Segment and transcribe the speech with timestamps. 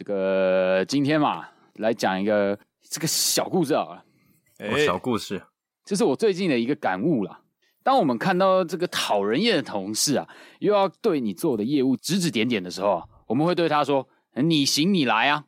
[0.00, 2.58] 这个今天嘛，来讲一个
[2.88, 4.02] 这个小故事啊，
[4.56, 5.42] 哎，小故事，
[5.84, 7.42] 这是我最近的一个感悟啦。
[7.82, 10.26] 当我们看到这个讨人厌的同事啊，
[10.60, 14.08] 又要对你做的业务指指点点的时候啊，我们会对他说
[14.42, 15.44] ：“你行你来啊。”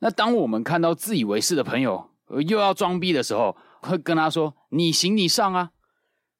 [0.00, 2.10] 那当我们看到自以为是的朋友
[2.46, 5.70] 又要装逼的时候，会跟他说：“你行你上啊。”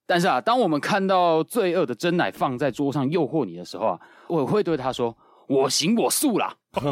[0.07, 5.17] 但是啊，当我们看到罪恶的真奶放在桌上诱惑你的时候啊，我会对他说
[5.49, 6.89] ：“我行我素啦。”可以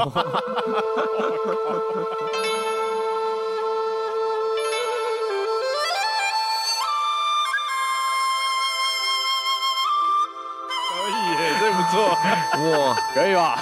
[11.29, 13.61] 耶，这不错，哇，可以吧？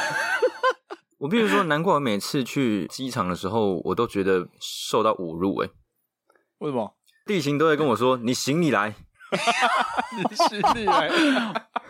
[1.19, 5.57] 我比如说，难怪我每次去机场的时候，我都觉得受到侮辱。
[5.59, 5.69] 哎，
[6.59, 6.95] 为什么？
[7.27, 8.95] 地勤都会跟我说：“你行你来。
[10.17, 11.09] ”你行你来。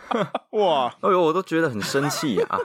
[0.51, 0.87] 哇！
[1.01, 2.57] 哎呦，我都觉得很生气啊，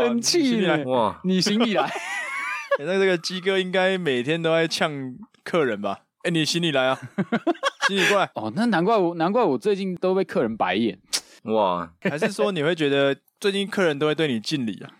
[0.00, 0.84] 很气耶！
[0.84, 1.20] 哇！
[1.24, 1.90] 你行李来。
[2.78, 6.00] 那这个鸡哥应该每天都在呛客人吧？
[6.24, 6.98] 哎，你行李来啊，
[7.88, 8.30] 行李过来。
[8.34, 10.98] 哦，那难怪我，难怪我最近都被客人白眼。
[11.44, 11.90] 哇！
[12.02, 14.90] 还是说你会觉得最近客人都会对你敬礼啊？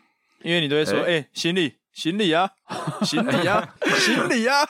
[0.42, 2.48] 因为你都会说，哎、欸欸，行李，行李啊，
[3.02, 4.64] 行李啊，行李啊，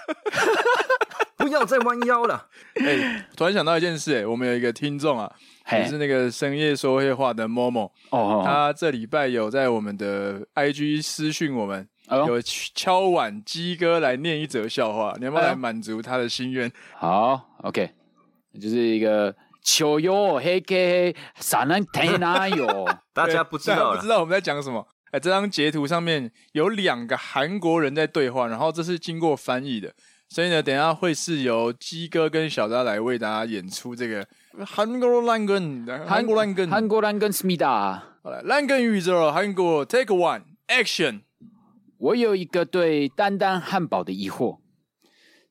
[1.36, 2.48] 不要再弯腰了。
[2.76, 5.30] 哎、欸，突然想到一件事、欸，哎，我们有一个听众啊，
[5.72, 16.70] 也是那个深夜说黑话的 Momo，哦，他这礼拜有在我们的 IG 私讯我们，有敲碗鸡哥来念一则笑话，你要不要来满足他的心愿？
[16.94, 17.90] 好，OK，
[18.60, 24.86] 就是一个秋哟嘿嘿，啥人天哪哟， 大家不知道，不知道我们在讲什么。
[25.12, 29.92] 哎，这张截图上面有两个韩国人在对话，然后这是经过翻译的，
[30.28, 34.26] 所以呢，等一下会是由鸡哥跟小扎来为大家演出这个
[34.66, 38.02] 韩国烂梗，韩国烂梗，韩国烂梗思密达。
[38.22, 41.20] 好来，烂梗宇宙，韩国 Take One Action。
[41.98, 44.58] 我有一个对丹丹汉堡的疑惑，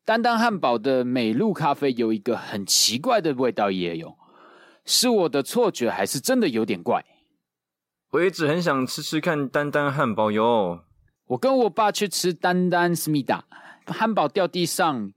[0.03, 4.15] 丹丹汉堡的美露咖啡有一个很奇怪的味道，也有，
[4.85, 7.03] 是我的错觉还是真的有点怪？
[8.11, 10.81] 我一直很想吃吃看丹丹汉堡哟。
[11.27, 13.45] 我跟我爸去吃丹丹思密达，
[13.87, 15.11] 汉堡掉地上，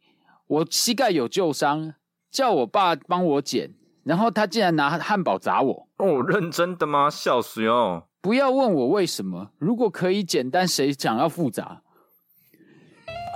[0.47, 1.95] 我膝盖有旧伤，
[2.31, 3.71] 叫我爸帮我捡，
[4.05, 5.89] 然后他竟然拿汉堡砸我。
[5.99, 7.11] 哦，认真的吗？
[7.11, 8.05] 笑死哦！
[8.21, 11.83] 不要问我为什么，如果可以简单，谁想要复杂？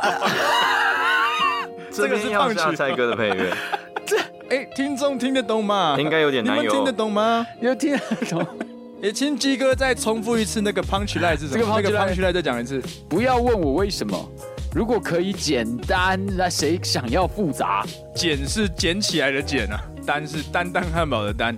[1.91, 3.55] 这个是胖曲蔡哥的配乐。
[4.07, 4.17] 这
[4.51, 5.97] 哎，听众听得懂吗？
[5.99, 7.47] 应该有点难，你们听得懂吗？
[7.61, 8.47] 有听得懂。
[9.01, 11.83] 也请鸡哥再重复一次那个 punchline 是什么？
[11.83, 12.81] 这个 punchline 再讲一次。
[13.09, 14.31] 不要问我为什么，
[14.75, 17.85] 如果可以简单，那谁想要复杂？
[18.15, 21.55] 捡是捡起来的捡啊，单是丹丹汉堡的单，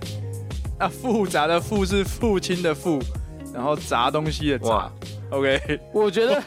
[0.77, 2.99] 那，复杂的复是父亲的父，
[3.53, 4.91] 然后砸东西的砸。
[5.29, 6.43] OK，我觉得，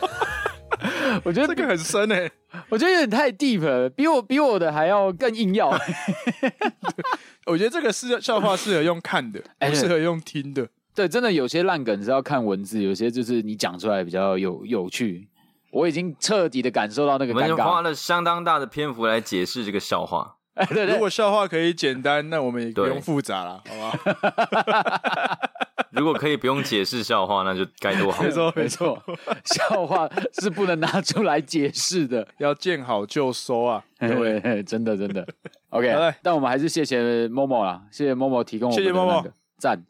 [1.24, 2.32] 我觉得这个很深诶、欸，
[2.68, 5.70] 我觉得有点太 deep 了，比我比我的还要更硬要。
[7.46, 10.68] 我觉得这个是笑话适合用看的， 不适合用听的。
[10.94, 15.26] 对，真的有些烂梗是要看文字，有些就是你讲出来比较有有趣。
[15.70, 17.50] 我已经彻底的感受到那个尴尬。
[17.52, 20.36] 我们花了相当大的篇幅来解释这个笑话。
[20.58, 25.38] 哎，对对，如果笑话可以简单，那我们也不用复杂了，好吧？
[25.92, 28.24] 如果可以不用解释笑话，那就该多好。
[28.24, 29.00] 没错没错，
[29.44, 33.84] 笑话是不能拿出来解释的， 要见好就收啊。
[34.00, 35.24] 对，真的真的。
[35.70, 39.84] OK，但我们还是谢谢 Momo 啦，谢谢 Momo 提供我们的那个赞。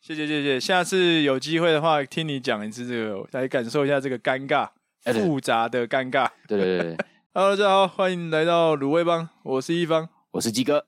[0.00, 4.68] 谢谢谢谢，下次有机会的话，听你讲一次这个，来感受一下这个尴尬，
[5.12, 6.28] 复杂的尴尬。
[6.48, 10.86] 对对对对， Hello，大家好，欢迎来到鲁味帮，我是一方，我是鸡哥，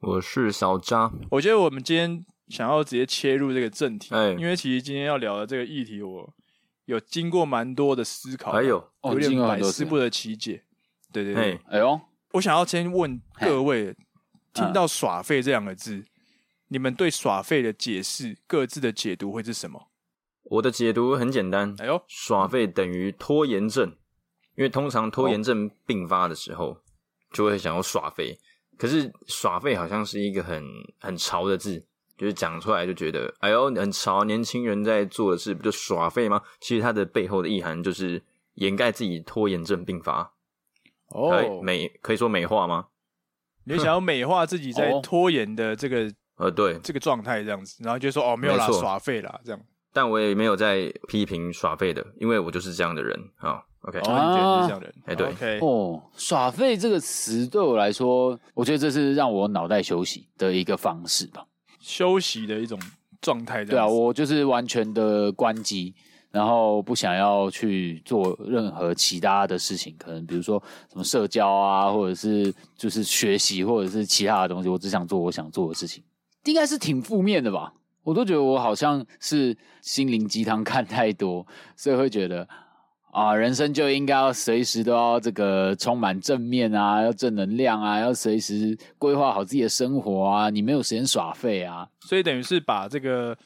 [0.00, 1.18] 我是小张。
[1.30, 6.32] 我觉得我们今天想要直接切入这个正题，哎，因为其实今天要聊的这个议题，我
[6.84, 10.62] 有经过蛮多的思考，还有有点百思不得其解。
[11.12, 11.78] 对对对，哎。
[11.78, 12.00] 呦，
[12.32, 13.96] 我想要先问各位，
[14.52, 16.04] 听到耍废这两个字。
[16.70, 19.88] 你们对耍废的解释，各自的解读会是什么？
[20.50, 21.74] 我的解读很简单。
[21.78, 23.88] 哎呦，耍废等于拖延症，
[24.56, 26.76] 因为通常拖延症并发的时候，
[27.32, 28.38] 就会想要耍废。
[28.76, 30.64] 可是耍废好像是一个很
[31.00, 31.84] 很潮的字，
[32.16, 36.40] 就是讲出来就觉得，哎呦，很潮，年轻人在做的事不就耍废吗？
[36.60, 38.22] 其实它的背后的意涵就是
[38.54, 40.32] 掩盖自己拖延症并发。
[41.08, 42.86] 哦，美可以说美化吗？
[43.64, 46.10] 你想要美化自己在 拖延的这个？
[46.36, 49.60] 呃，对，这个状态这样子，然后就说哦，没有啦，耍废啦，这样。
[49.92, 53.62] 但我也没有在批评耍废的，因为我就是这样的人啊。
[53.82, 54.94] OK，哦，你觉得是这样的人？
[55.06, 61.46] 哎，对，OK，哦，耍废这个词对我来说，我觉得这是让我脑袋休息的一个方式吧，
[61.78, 62.78] 休息的一种
[63.22, 63.64] 状态。
[63.64, 65.94] 对啊，我就是完全的关机，
[66.32, 76.02] 然后不想要去做任何其他的事情，可能比如说什么社交啊，或者是就是学习，或者是其他的东西，我只想做我想做的事情，
[76.44, 77.72] 应该是挺负面的吧？
[78.08, 81.46] 我都觉得我好像是心灵鸡汤看太多，
[81.76, 82.48] 所以会觉得
[83.12, 93.36] 啊，人生就应该要随时都要这个充满正面啊，要正能量啊，要随时规划好自己的生活啊，你没有时间耍废啊，所以等于是把这个。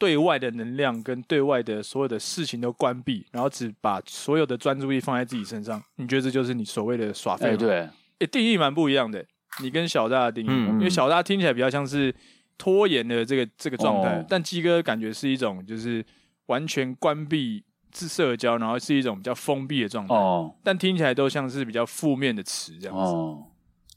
[0.00, 5.82] 对外的能量跟对外的所有的事情都关闭，然后只把所有的专注力放在自己身上。
[5.96, 7.50] 你觉得这就是你所谓的耍废吗？
[7.50, 7.78] 欸、对，
[8.20, 9.24] 哎，定义蛮不一样的。
[9.60, 12.14] 你跟小大的定义，嗯、因为小大听起来比较像是
[12.58, 16.04] 拖延的这个这个状态，哦、但鸡哥感觉是一种就是
[16.46, 20.14] 完全关闭自社交，然后是一种比较封闭的状态。
[20.14, 23.12] 哦，但听起来都像是比较负面的词这样子。
[23.12, 23.46] 哦，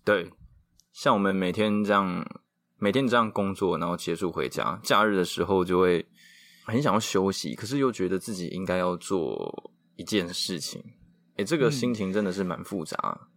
[0.06, 0.30] 对，
[0.94, 2.26] 像我们每天这样。
[2.84, 6.04] 每天这样工作，然后结束回家，假日的时候就会
[6.66, 10.84] 很想要休息，可是又觉得自己应该要做一件事情，
[11.38, 13.28] 哎，这个心情真的是蛮复杂，嗯、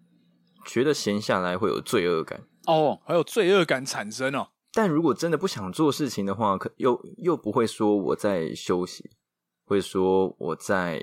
[0.65, 4.49] 觉得闲下来会有罪恶感哦，还有罪恶感产生哦。
[4.75, 9.09] 但如果真的不想做事情的话，可又又不会说我在休息，
[9.65, 11.01] 会说我在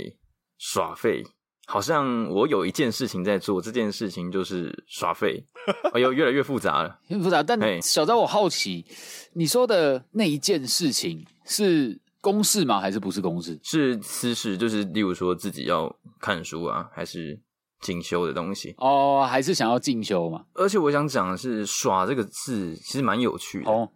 [0.57, 1.23] 耍废。
[1.68, 5.45] 好像我有一件事情在做，这件事情就是耍废，
[5.94, 7.41] 哎呦，越来越复杂了，很复杂。
[7.41, 8.85] 但小张，我好奇，
[9.33, 12.81] 你说的那一件事情是公事吗？
[12.81, 13.57] 还是不是公事？
[13.63, 17.39] 是私事，就是例如说自己要看书啊，还是
[17.81, 18.74] 进修的东西？
[18.78, 20.45] 哦，还是想要进修嘛？
[20.54, 23.89] 而且我想讲的是“耍”这个字，其实蛮有趣的哦，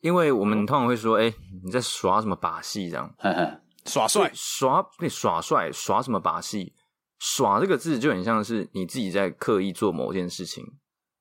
[0.00, 3.48] 因为我们通常会说：“哎、欸，你在耍什么把戏？”这样，嘿嘿
[3.84, 6.74] 耍帅，耍你耍帅，耍什么把戏？
[7.18, 10.64] 耍这个字就很像是你自己在刻意做某件事情，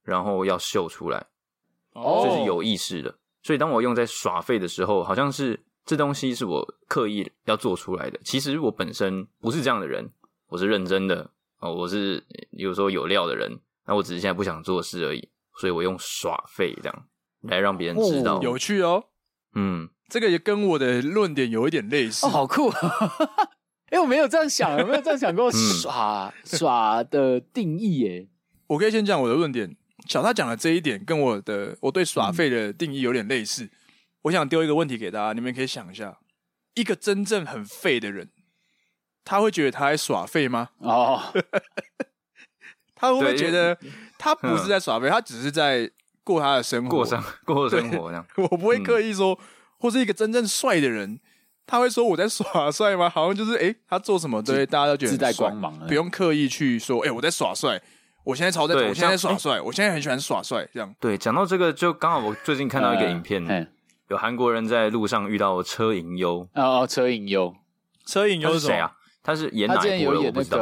[0.03, 1.27] 然后要秀出来，
[1.93, 3.15] 哦，这是有意识的。
[3.43, 8.19] 所以当我用在耍废的时候，好像是这东西是我刻意要做出来的。
[8.25, 10.11] 其实我本身不是这样的人，
[10.47, 11.31] 我是认真的
[11.65, 13.59] 哦，我是有时候有料的人。
[13.87, 15.29] 那我只是现在不想做事而已，
[15.59, 17.07] 所以我用耍废这样
[17.41, 18.37] 来让别人知道。
[18.37, 19.05] 哦，有趣哦。
[19.53, 22.25] 嗯，这个也跟我的论点有一点类似。
[22.25, 22.69] 哦，好酷。
[23.89, 27.99] 哎，我没有这样想，有没有这样想过 耍耍的定义？
[27.99, 28.27] 耶，
[28.67, 29.75] 我可以先讲我的论点。
[30.07, 33.69] 小他讲的这一点跟我的我对耍废的定义有点类似。
[34.23, 36.19] 我想丢一个问题给大家，你们可以想一下：
[36.73, 38.29] 一个真正很废的人，
[39.25, 40.69] 他会觉得他在耍废吗？
[40.77, 41.21] 哦，
[42.95, 43.77] 他会不会觉得
[44.17, 45.91] 他不是在耍废，他只是在
[46.23, 48.25] 过他的生活，过生过生活这样？
[48.37, 49.37] 我不会刻意说，
[49.79, 51.19] 或是一个真正帅的人。
[51.67, 53.09] 他会说我在耍帅吗？
[53.09, 57.81] 好像就是哎、欸，他做什么对大家都觉得自带光芒，不用刻意去说哎、欸，我在耍帅，
[58.23, 60.93] 我现在超在，我现在在耍帅，欸、我现在很喜欢耍帅这样。
[60.99, 63.65] 对，讲到这个，就刚好我最近看到一个影片，呃、
[64.09, 67.55] 有韩国人在路上遇到车银优哦，车银优，
[68.05, 68.93] 车银优是谁啊？
[69.25, 70.19] 他是演哪一部的？
[70.21, 70.57] 我不知道。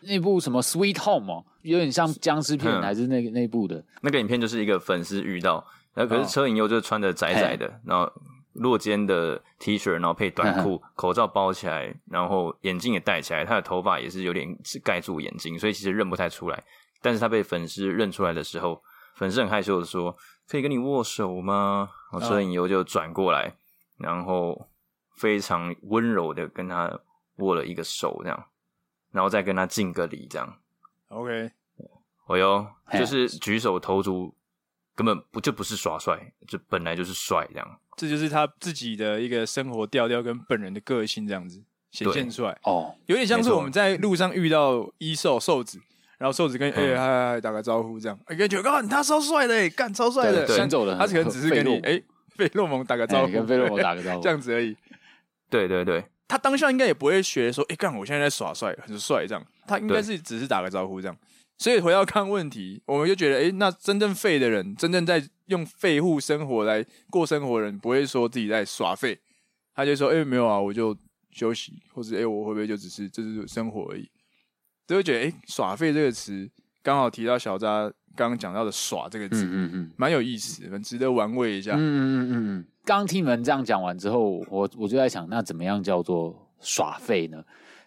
[0.00, 3.84] 那部什么《Sweet Home》哦，有点像僵尸片，还是那个那部的？
[4.00, 8.12] 那个影片就是一个粉丝遇到，然后可是车银优就是穿的窄窄的，哦、然后。
[8.56, 14.46] 落肩的 T 恤，然后配短裤，口罩包起来，然后眼镜也戴起来，他的头发也是有点
[14.84, 16.64] 盖住眼睛，所以其实认不太出来。
[17.00, 18.78] 但是他被粉丝认出来的时候，
[19.16, 20.14] 粉丝很害羞的说
[20.46, 23.54] ：“可以跟你握手吗？”然后车银优就转过来，
[23.96, 24.68] 然后
[25.16, 26.92] 非常温柔的跟他
[27.36, 28.46] 握了一个手，这样，
[29.10, 30.58] 然后再跟他敬个礼，这样。
[31.08, 31.50] OK，
[32.26, 34.34] 我哟，就是举手投足。
[34.94, 37.80] 根本不就不是耍帅，就本来就是帅这样。
[37.96, 45.80] 这就是他自己的一个生活调调跟本人的个性这样子显现出来哦，有点像是我们在路上遇到一瘦瘦子，
[46.18, 52.02] 然后瘦子跟哎嗨嗨打个招呼这样，哎感觉哇他超帅的哎干超帅的，先走了，他可能只是跟你哎
[52.36, 54.76] 费洛蒙打个招呼，跟费洛蒙打个招呼这样子而已。
[55.48, 61.14] 对对对，他当下应该也不会学说哎干我现在在耍帅很帅这样，他应该是只是打个招呼这样。
[61.58, 69.20] 所以回到看问题，我们就觉得，哎、欸，那真正废的人，真正在用废物生活来过生活的人，不会说自己在耍废，
[69.74, 70.96] 他就说，哎、欸，没有啊，我就
[71.32, 74.10] 休息，或者，哎、欸，我会不会就只是这是生活而已？
[74.86, 76.50] 就会觉得，哎、欸，耍废这个词
[76.82, 81.72] 刚好提到小扎刚刚讲到的“耍”这个字，嗯嗯，蛮有意思，很值得玩味一下。
[81.74, 82.64] 嗯嗯嗯嗯。
[82.84, 87.42] 刚听你们这样讲完之后，我我就在想，那怎么样叫做耍废呢？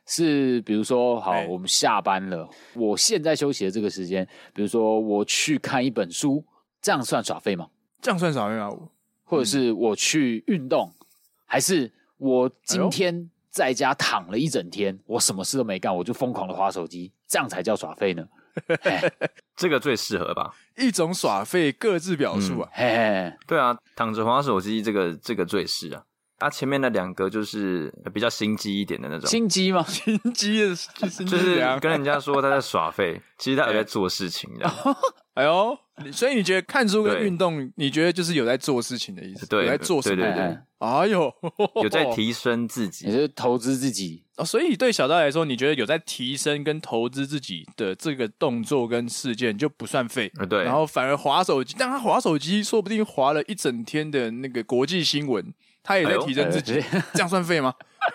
[0.07, 6.43] 是，比如说，好，我们下班了，我现在休息的这个时间，比如说我去看一本书，
[6.81, 7.67] 这样算耍废吗？
[8.01, 8.69] 这样算耍废吗？
[9.23, 10.91] 或者是我去运动，
[11.45, 18.23] 还是我今天在家躺了一整天，我什么事都没干，我就疯狂的划手机，这样才叫耍废呢？
[19.55, 20.53] 这个最适合吧？
[20.77, 26.03] 一种耍废各自表述啊，嘿嘿，对啊，躺着滑手机，这个这个最适啊。
[26.39, 29.29] 啊，前面那两个就是比较心机一点的那种。
[29.29, 29.81] 心机吗？
[29.87, 30.75] 心机的，
[31.25, 34.73] 就是跟人家说他在耍废，其实他有在做事情，这样。
[35.35, 35.77] 哎呦，
[36.11, 39.45] 所以你觉得看书跟运动，你觉得就是有在做事情的意思？
[39.45, 40.15] 对，有在做什么？
[40.15, 40.57] 对对对。
[40.79, 41.33] 哎呦，
[41.83, 44.45] 有在提升自己，也是投资自己哦。
[44.45, 50.31] 所以对小道来说，你觉得有在提升跟投资自己的这个动作跟事件就不算废？
[50.49, 50.63] 对。
[50.63, 56.81] 然后反而滑手机，但他滑手机，说不定滑了一整天的那个国际新闻，他也在提升自己，
[57.13, 57.73] 这样算废吗？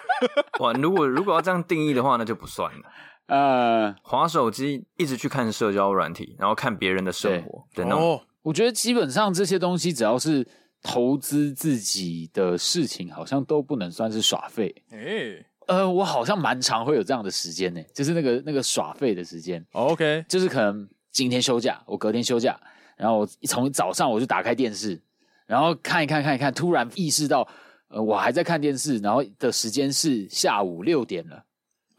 [0.60, 2.80] 哇，如果如果要这样定义的话，那就不算了。
[3.30, 8.20] 呃，滑手机一直去看社交软体，然后看别人的生活，对哦，oh.
[8.42, 10.44] 我觉得基本上这些东西只要是
[10.82, 14.74] 投资自己的事情，好像都不能算是耍废。
[14.90, 15.44] 哎，Hey.
[15.68, 19.64] 呃，我好像蛮常会有这样的时间呢，就是那个那个耍废的时间。
[19.70, 22.58] Oh, OK，就是可能今天休假，我隔天休假，
[22.96, 25.00] 然后我从早上我就打开电视，
[25.46, 27.46] 然后看一看看一看，突然意识到，
[27.90, 31.44] 呃，我还在看电视，然后的时间是下午六点了。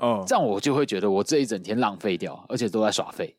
[0.01, 3.37] 哦，这样我就会觉得我这一整天浪费掉，而且都在耍废。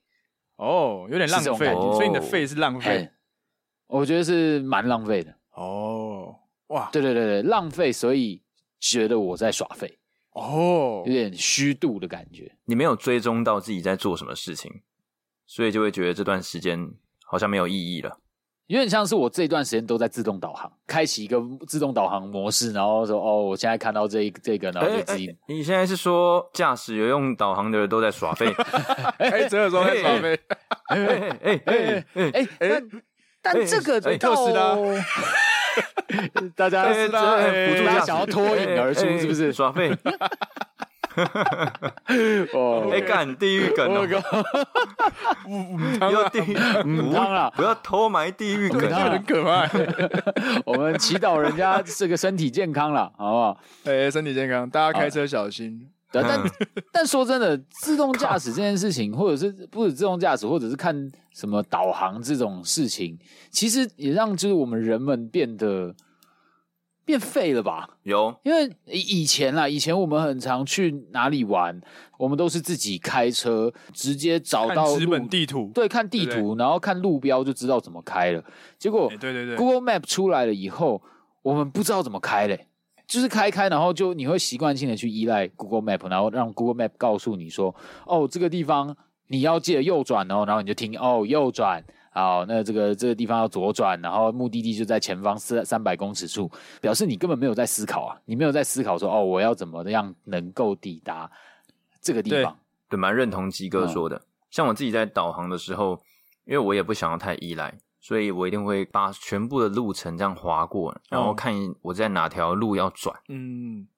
[0.56, 3.10] 哦，有点浪费，所以你的废是浪费。
[3.88, 5.34] 我觉得是蛮浪费的。
[5.54, 6.36] 哦，
[6.68, 8.40] 哇，对对对对，浪费，所以
[8.78, 9.98] 觉得我在耍废。
[10.30, 12.56] 哦，有点虚度的感觉。
[12.64, 14.82] 你没有追踪到自己在做什么事情，
[15.44, 16.90] 所以就会觉得这段时间
[17.24, 18.20] 好像没有意义了。
[18.68, 25.36] 有点像是我这一段时间都在自动导航，开启一个自动导航模式，然后说哦，我现在看到这一这个，然后就自己。
[25.46, 28.54] 你现在是说驾驶有用导航的人都在耍废？
[29.18, 30.40] 哎，真的说在耍废？
[30.88, 32.82] 哎哎哎哎哎！
[33.42, 34.76] 但这个 特斯拉，
[36.54, 39.94] 大家大家想要脱颖而出，是不是耍废？
[42.52, 44.06] 哦，哎，干地狱梗了，
[45.98, 46.54] 不 要地狱，
[47.12, 49.68] 汤了，不要偷埋地狱梗，很可怕。
[50.64, 53.58] 我们祈祷人家这个身体健康了，好不好？
[53.84, 55.88] 哎，身体健康，大家开车小心。
[56.10, 56.40] 对，但
[56.92, 63.18] 但说真的，自动驾驶这件事情，或者是不止自动驾驶，或者是看什么导航这种事情，
[63.50, 65.94] 其实也让就是我们人们变得。
[67.04, 67.88] 变废了吧？
[68.04, 71.80] 有，因为以前啦，以前我们很常去哪里玩，
[72.18, 78.44] 我们都是自己开车，直接找到日本地图，对，看地图，对对然后看路标就知道怎么开了。
[78.78, 81.02] 结果，对对对，Google Map 出来了以后，
[81.42, 82.66] 我们不知道怎么开嘞，
[83.06, 87.74] 就是开开，然后就你会习惯性的去依赖 Google Map，然后让 Google Map 告诉你说，
[88.06, 91.82] 哦，这个地方你要记得右转哦，然后你就听哦，右转。
[92.14, 101.30] 好，那这个这个地方要左转，然后目的地就在前方三三百公尺处，表示你根本没有在思考啊，你没有在思考说哦，我要怎么样能够抵达
[102.02, 102.54] 这个地方？
[102.90, 104.16] 对，蛮认同鸡哥说的。
[104.16, 105.98] 嗯、像我自己在导航的时候，
[106.44, 113.18] 因为我也不想要太依赖，所以我一定会把全部的路程这样划过，然后看我在哪条路要转。
[113.30, 113.88] 嗯，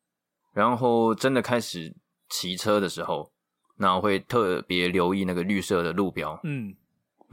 [0.53, 1.93] 然后真的开始
[2.29, 3.33] 骑车的时候，
[3.77, 6.39] 那我会特别留意那个绿色的路标。
[6.45, 6.77] 嗯。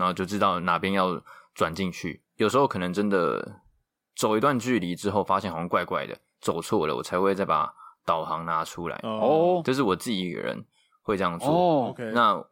[0.02, 1.22] 然后就知道哪边要
[1.54, 3.62] 转进去，有时候可能真的
[4.16, 7.72] 走一段距离之后，发现好像怪怪的，走错了，我才会再把
[8.04, 9.00] 导航拿出来。
[9.04, 10.66] 哦，这是我自己一个人
[11.04, 11.50] 会这样做。
[11.50, 12.12] 哦，okay。
[12.14, 12.44] 那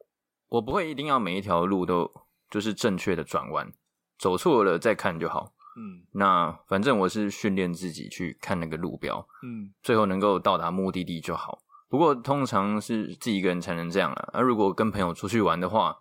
[0.49, 2.11] 我不会一定要每一条路都
[2.51, 3.73] 就是正确的转弯，
[4.19, 5.51] 走错了再看就好。
[5.75, 11.57] 嗯，那反正我是训练自己去看那个路标，嗯，最后能够到达目的地就好。
[11.87, 15.97] 不过通常是自己一个人才能这样啊，那如果跟朋友出去玩的话。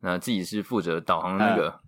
[0.00, 1.80] 那自己是负责导航那个，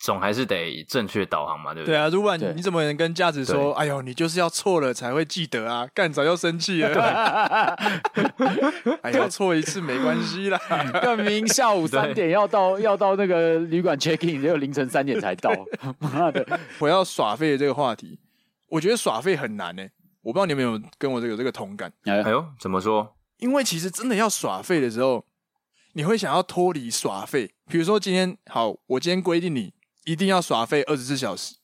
[0.00, 1.94] 总还是得正确导航嘛，对不对？
[1.94, 5.86] 对啊，如果你你怎么能跟驾驶说，哎呦，你就是要错了才会记得啊？
[5.94, 6.92] 干早就生气了。
[9.02, 10.58] 哎呀，错一次没关系啦。
[11.00, 15.52] 更明明下午三点要到要到那个旅馆 check in，结果凌晨三点才到。
[16.00, 16.44] 妈的！
[16.80, 18.18] 我要耍废的这个话题，
[18.70, 19.84] 我觉得耍废很难呢。
[20.22, 21.92] 我不知道你们有没有跟我这个这个同感？
[22.06, 23.14] 哎呦，怎么说？
[23.38, 25.24] 因为其实真的要耍废的时候。
[25.94, 31.56] 你会想要脱离耍废，比如说今天好，我今天规定你一定要耍废二十四小时，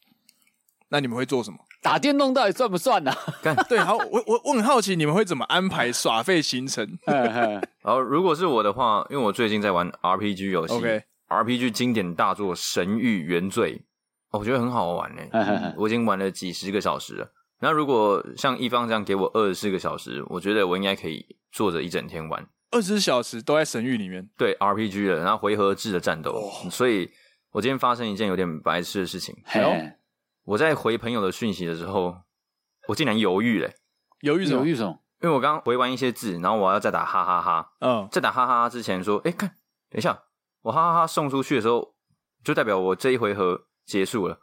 [0.91, 1.59] 那你们会做什么？
[1.81, 3.55] 打电动到底算不算呢、啊？
[3.69, 6.99] 对，好，我我我很好奇你们会怎么安排耍废行程。
[7.07, 13.77] 然后，如果是我的话，因为我最近在玩 RPG 游戏，OK，RPG 经典大作《神域原罪》，
[14.39, 15.23] 我觉得很好玩呢。
[15.77, 17.31] 我已经玩了几十个小时了。
[17.61, 22.47] 那如果像一方这样给我二十四个小时，我觉得我应该可以坐着一整天玩。
[22.71, 27.11] 二十四小时都在神域里面，对 RPG 的，然后回合制的战斗，哦、所以
[27.51, 29.35] 我今天发生一件有点白痴的事情。
[29.45, 29.61] 嘿
[30.45, 32.23] 我在回朋友的讯息的时候，
[32.87, 33.71] 我竟然犹豫了。
[34.21, 34.59] 犹豫什么？
[34.59, 34.99] 犹豫什么？
[35.21, 37.73] 因为我刚刚回完一些字，然后我要再打哈哈哈哈。
[37.81, 39.49] 嗯，在打哈哈哈之前说，哎，看，
[39.91, 40.23] 等一下，
[40.63, 41.95] 我哈哈哈送出去的时候，
[42.45, 44.41] 就代表我这一回合结束了。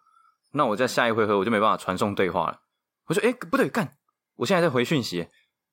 [0.53, 2.61] 那我在下一回合我就没办法传送对话了。
[3.07, 3.97] 我说：“哎，不对，干！
[4.37, 5.27] 我现在在回讯息，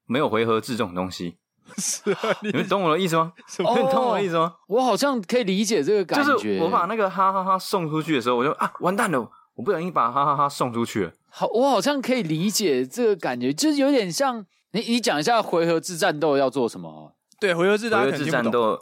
[0.07, 1.39] 没有回合制这种东西。
[1.79, 3.33] 是啊，你，们懂我的意思吗？
[3.49, 3.71] 什么？
[3.79, 4.55] 你懂我的意思吗？
[4.69, 6.33] 我好像可以理解这个感觉。
[6.33, 9.31] 就是我把那个哈哈哈送出去的时候，我就啊，完蛋了！
[9.55, 11.13] 我不小心把哈哈哈送出去了。
[11.29, 17.15] 好，我好像可以理解这个感觉，就是有点像你，你讲一下回合制战斗要做什么？
[17.41, 18.81] 对，回合制，回合制战斗，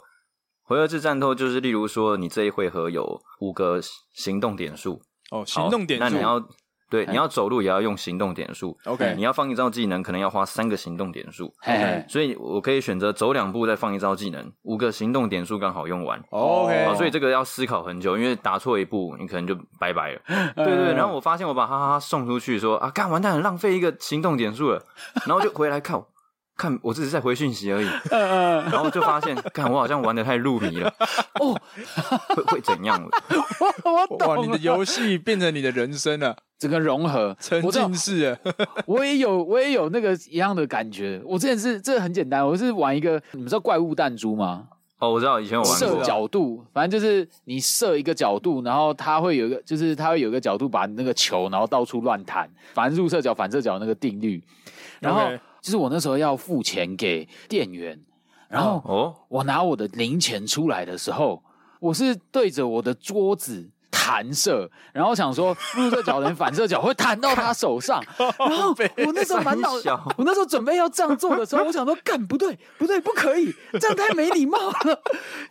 [0.63, 3.81] 回合制战斗就是，例如说，你这一回合有五个
[4.13, 5.01] 行动点数。
[5.31, 6.39] 哦，行动点数，那你要
[6.91, 8.77] 对，你要走路也要用行动点数。
[8.83, 11.51] OK，你要放一招技能，可能要花三个行动点数。
[11.61, 16.21] 嘿嘿，所以我可以选择走两步再放一招技能，五个行动点数刚好用完。
[16.31, 20.19] OK，好，所以这个要思考很久，因为打错一步，你可能就拜拜了。
[20.57, 24.83] 对对对，然后我发现我把哈哈哈送出去说啊，干完蛋了，浪费一个行动点数了，
[25.25, 26.03] 然后就回来看。
[26.61, 30.93] 看，我只是在回讯息而已， 然后就发现，看我好像玩的太入迷了，
[31.39, 31.59] 哦，
[32.35, 33.09] 会会怎样了？
[33.83, 38.37] 我我懂，你的游戏变成你的人生了， 整个融合沉浸式。
[38.85, 41.19] 我也有，我也有那个一样的感觉。
[41.25, 44.67] 我之前是这个很简单，我是玩一个，你们知道怪物弹珠吗？
[44.99, 45.87] 哦，我知道，以前我玩过。
[45.87, 54.39] 设角度，反正就是你射一个角度，然后它会有一个，就是它会有一个角度把你那个球，然后到处乱弹，反正入射角、反射角那个定律，
[54.99, 55.21] 然后。
[55.21, 55.39] Okay.
[55.61, 57.97] 就是我那时候要付钱给店员，
[58.49, 61.41] 然后我拿我的零钱出来的时候，
[61.79, 63.69] 我是对着我的桌子
[64.03, 69.73] 弹射，然后想说入射角等于反射角会弹到他手上， 然后我那时候满脑，
[70.17, 75.01] 我那时候准备要这样做的时候，我想说干不对不对不可以，这样太没礼貌了。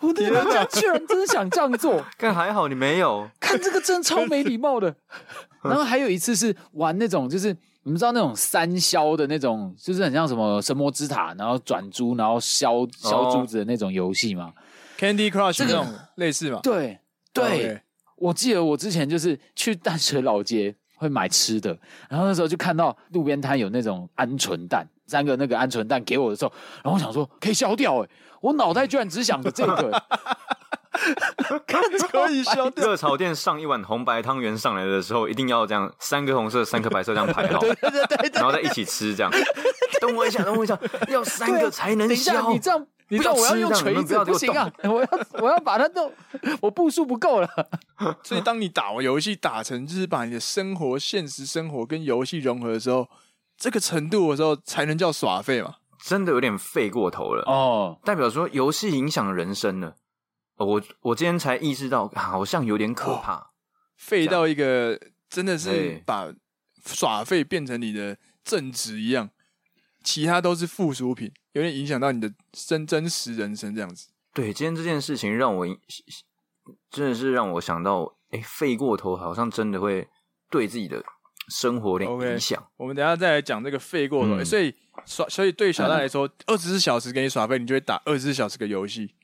[0.00, 4.96] 我的人家居然真的想这样做，但还好你没有，看这个真超没礼貌的。
[5.62, 7.56] 然后还有一次是玩那种就是。
[7.82, 14.52] 你们知道那种三消的那种，就是很像什么神魔之塔，然后转珠，然后消消珠子的那种游戏吗
[14.98, 16.60] ？Candy Crush 这种类似吗？
[16.62, 16.98] 对
[17.32, 17.80] 对.
[18.20, 21.76] 我记得我之前就是去淡水老街会买吃的，
[22.08, 26.52] 然后那时候就看到路边摊有那种鹌鹑蛋，三个那个鹌鹑蛋给我的时候，
[26.84, 28.08] 然后我想说可以消掉哎，
[28.42, 30.02] 我脑袋居然只想着这个。
[31.66, 32.84] 看可以消掉。
[32.84, 39.32] 热炒店上一碗红白汤圆上来的时候，一定要这样，三颗红色，三颗白色这样排好， 对对对，然后再一起吃这样。
[40.02, 42.52] 等我一下，等我一下，要三个才能消。
[42.52, 44.72] 你这样，你知道我要用锤子不行啊！
[44.84, 45.08] 我要
[45.42, 46.10] 我要把它弄，
[46.62, 47.48] 我步数不够了。
[48.22, 53.08] 所以当你打游戏打成就是把你的生活、现实生活跟游戏融合的时候，
[53.58, 55.76] 这个程度的时候，才能叫耍废嘛？
[56.02, 59.96] 真的有点废过头了哦，代表说游戏影响人生了。
[60.56, 63.50] 我我今天才意识到，好像有点可怕，
[63.96, 66.32] 废到一个真的是把
[66.86, 69.30] 耍废变成你的正职一样，
[70.04, 74.08] 其他都是附属品，有点影响到你的真真实人生这样子。
[74.32, 75.66] 对，今天这件事情让我
[76.90, 80.06] 真的是让我想到，哎，废过头好像真的会
[80.50, 81.02] 对自己的
[81.48, 82.60] 生活有点影响。
[82.60, 89.14] Okay, 我们等一下再来讲这个废过头，嗯，所以耍，所以对小戴来说， 二十四小时给你耍废，你就会打二十四小时的游戏。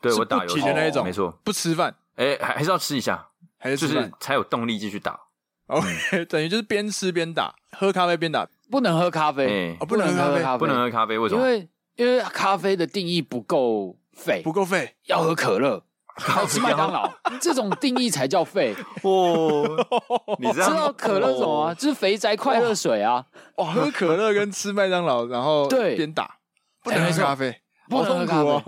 [0.00, 5.18] 对，我打游戏的那一种，没错，不吃饭，哎，还还是要吃一下，还是就是才有动力继续打。
[5.66, 11.40] OK， 等于就是边吃边打，喝咖啡边打，不能喝咖啡，不能喝咖啡，不能喝咖啡，为什么？
[11.40, 15.82] 因为因为咖啡的定义不够废，不够废，要喝可乐，
[16.36, 18.74] 要吃麦当劳，这种定义才叫废。
[19.02, 19.64] 哦，
[20.38, 21.74] 你知道可乐什么吗？
[21.74, 23.24] 就是肥宅快乐水啊！
[23.56, 25.96] 哇，喝可乐跟吃麦当劳， 然后对。
[25.96, 26.36] 边打，
[26.82, 27.60] 不能喝咖啡。
[27.88, 28.64] 不能喝咖啡，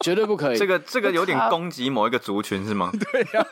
[0.00, 0.58] 绝对不可以。
[0.58, 2.90] 这个这个有点攻击某一个族群是吗？
[2.92, 3.46] 对呀，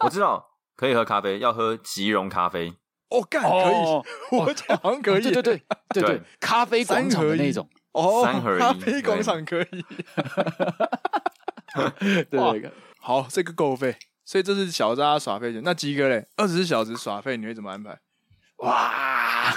[0.00, 0.44] 我知道
[0.76, 2.74] 可以喝咖啡，要喝即溶咖啡。
[3.10, 5.22] 哦，干可以，我讲好像可以。
[5.22, 9.84] 对对对对对，咖啡广场的那种哦，三合一，咖啡广场可以。
[12.30, 15.62] 对，好，这个够费，所以这是小渣耍费钱。
[15.64, 17.98] 那基哥嘞，二十四小时耍费，你会怎么安排？
[18.58, 19.54] 哇，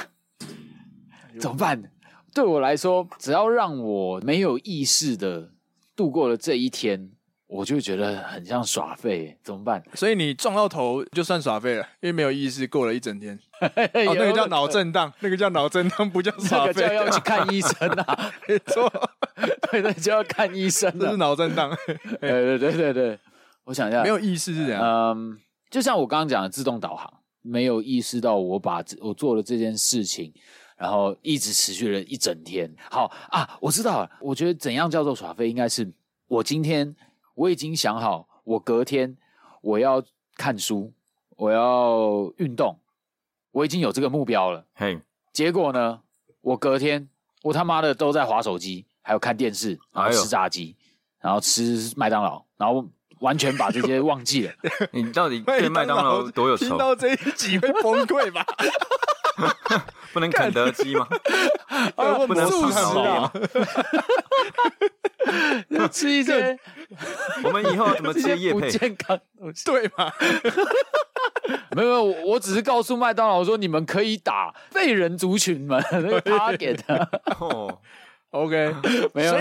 [1.40, 1.92] 怎么办？
[2.34, 5.52] 对我来说，只要让我没有意识的
[5.96, 7.12] 度过了这一天，
[7.48, 9.82] 我就觉得很像耍废，怎么办？
[9.94, 13.40] 所以你撞到头就算耍废了，因为没有意识过了一整天。
[13.62, 18.32] 哦，那个叫脑震荡，那个叫脑震荡，不叫 耍废，就要去看医生啊。
[18.48, 18.92] 没错，
[19.72, 20.92] 对对，就要看医生。
[21.00, 21.76] 这是脑震荡。
[22.20, 23.20] 对对对对对，
[23.64, 24.84] 我想一下，没有意识是怎样？
[24.84, 30.34] 嗯，就像我刚刚讲的自动导航，没有意识到我把我做了这件事情。
[30.78, 32.72] 然后一直持续了一整天。
[32.92, 34.12] 好啊，我知道了。
[34.22, 35.92] 我觉得怎样叫做耍废，应该是
[36.28, 36.96] 我今天
[37.38, 39.16] 我已经想好，我隔天
[39.62, 40.04] 我要
[40.36, 40.92] 看书，
[41.36, 42.80] 我要运动，
[43.52, 44.66] 我已经有这个目标了。
[44.74, 45.00] 嘿，
[45.32, 46.02] 结果呢，
[46.42, 47.08] 我隔天
[47.44, 50.76] 我他妈的都在划手机，还有看电视，然后吃炸鸡，
[51.20, 52.84] 然后吃麦当劳，然后
[53.20, 54.54] 完全把这些忘记了。
[54.92, 56.70] 你到底对麦当劳多有仇？
[56.70, 58.44] 听到这一集会崩溃吧？
[60.14, 61.08] 不能肯德基吗？
[61.96, 63.32] 啊、不能素食啊！
[65.92, 66.58] 吃一些，
[67.44, 68.70] 我们以后怎么吃业配？
[68.70, 69.20] 健康
[69.66, 70.12] 对吗？
[71.72, 76.80] 没有没有，我只是告诉麦当劳说，你们可以打废人族群们那个 target。
[77.40, 77.80] 哦
[78.32, 78.74] ，OK，
[79.14, 79.38] 没有。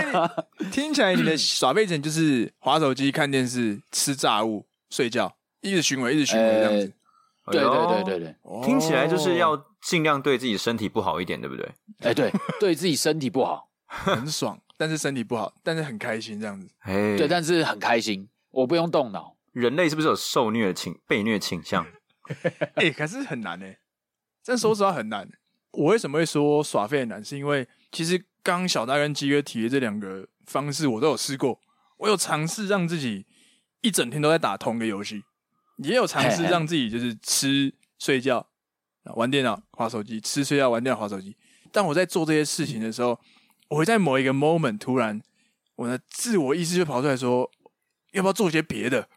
[0.71, 6.93] 听起来你的耍废症就是划手机、看电视、吃炸物、睡觉，一直循环，一直循环这样子。
[7.49, 9.55] 对对对对对，听起来就是要
[9.87, 11.65] 尽量对自己身体不好一点，对不对？
[11.99, 16.67] 哎，对， 对自己身体不好，很爽，但是身体不好，但是很开心这样子。
[16.79, 19.37] 哎，对，但是很开心，我不用动脑。
[19.53, 21.87] 人类是不是有受虐倾被虐倾向？
[22.75, 23.79] 哎，可是很难哎，
[24.43, 25.29] 真说实话很难。
[25.71, 27.23] 我为什么会说耍废很难？
[27.23, 31.61] 是因为其实刚刚小大跟基约提的这两个方式，我都有试过，
[31.99, 33.25] 我有尝试让自己
[33.79, 35.23] 一整天都在打同一个游戏。
[35.77, 38.49] 也有尝试让自己就是吃睡觉
[39.15, 41.35] 玩电脑划手机，吃睡觉玩电脑划手机。
[41.71, 43.19] 但我在做这些事情的时候，
[43.69, 45.21] 我会在某一个 moment 突然，
[45.75, 47.49] 我的自我意识就跑出来说，
[48.11, 49.07] 要不要做些别的？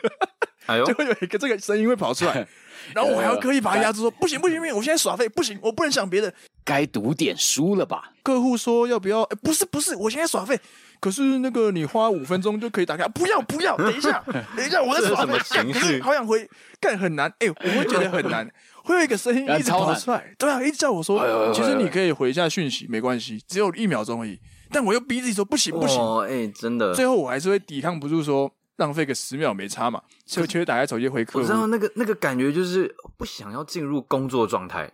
[0.66, 2.46] 哎呦，就会有一个这个声音会跑出来，
[2.92, 6.32] 然后我还要刻意把它压制，说不行不行不行，我现在耍废不行，我不能想别的。
[6.64, 8.12] 该读点书了吧？
[8.24, 9.22] 客户说要不要？
[9.22, 10.58] 欸，不是不是，我现在耍废。
[11.00, 14.22] 可是那个你花五分钟就可以打开，不要不要，等一下
[14.56, 16.48] 等一下，我在耍废，干好想回，
[16.80, 18.48] 干很难，哎、欸，我会觉得很难，
[18.82, 34.90] 会有一个声音一直跑出来，对啊，一直叫我说，其实你可以回一下讯息，没关系，只有一秒钟而已，但我又逼自己说不行不行，哎、欸，真的，最后我还是会抵抗不住说浪费个十秒没差嘛，所以就会打开手机回客户，我知道那个那个感觉就是不想要进入工作状态，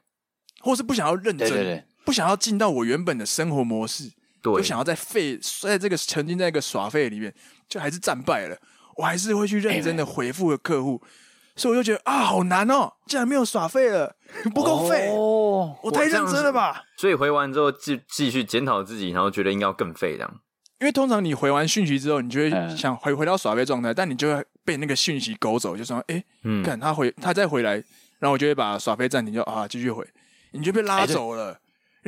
[0.60, 1.84] 或是不想要认真，对对对。
[2.04, 4.10] 不想要进到我原本的生活模式。
[4.42, 7.32] 对，就想要在废，在这个沉浸在一个耍废里面，
[7.68, 8.56] 就还是战败了。
[8.96, 11.08] 我还是会去认真的回复客户，欸、
[11.56, 14.14] 所以我就觉得啊，好难哦，竟然没有耍废了，
[14.54, 16.82] 不够废哦，我太认真了吧？
[16.98, 20.40] 所以回完之后，继继续检讨自己，然后觉得应该要更废这样。
[20.78, 27.76] 因为通常你回完讯息之后，你就会想回回到耍废状态，但你就会被那个讯息勾走，就说哎，欸、嗯，看他回，他再回来，
[28.18, 30.06] 然后我就会把耍废暂停，就啊继续回，
[30.50, 31.58] 你就被拉走了，欸、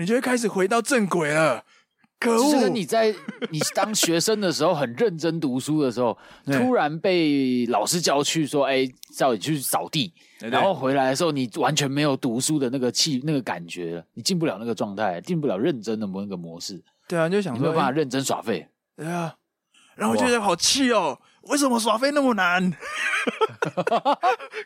[0.03, 1.65] 你就会开始回到正轨了。
[2.25, 3.15] 就是你在
[3.51, 16.83] 你当学生的时候很认真读书的时候， 突然被老师叫去说：“哎，叫你去扫地。”然后回来的时候，你完全没有读书的那个气、那个感觉，你进不了那个状态，进不了认真的某一个模式。
[17.09, 18.67] 对啊，你就想说没有办法认真耍废。
[18.97, 19.35] 对啊，
[19.97, 21.19] 然后我觉得好气哦。
[21.49, 22.71] 为什么耍飞那么难？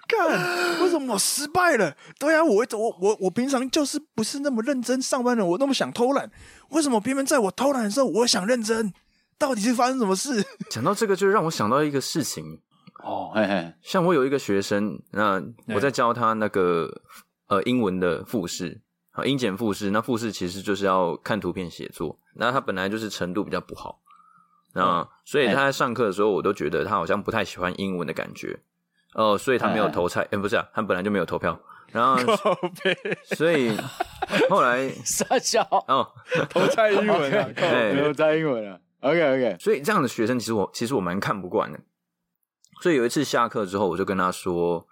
[0.07, 1.97] 干，为什么我失败了？
[2.19, 6.31] 对啊，我我我我平常就是不是那么认真上班的，我那么想偷懒，
[6.71, 8.93] 为什么偏偏在我偷懒的时候，我想认真？
[9.39, 10.45] 到底是发生什么事？
[10.69, 12.61] 讲到这个，就让我想到一个事情
[13.05, 17.03] 哦，嘿嘿，像我有一个学生，那我在教他那个
[17.47, 18.81] 呃英文的复试
[19.13, 24.01] 啊，英检复试，那复试其实就是要看图片写作，那他本来就是程度比较不好。
[24.75, 28.59] 啊，嗯、所以他在上课的时候，我都觉得他好像不太喜欢英文的感觉，
[29.15, 31.59] 哦、呃，所以他没有投菜，哎、欸，不是啊，他本来就没有投票，
[31.91, 32.17] 然后，
[33.37, 33.77] 所以
[34.51, 36.07] 后来傻笑哦，
[36.51, 37.49] 投菜英文啊，
[37.95, 41.81] 没有猜英文啊，OK OK，所以这样的学生其实我其实我蛮看不惯的，
[42.83, 44.87] 所以有一次下课之后，我就跟他说，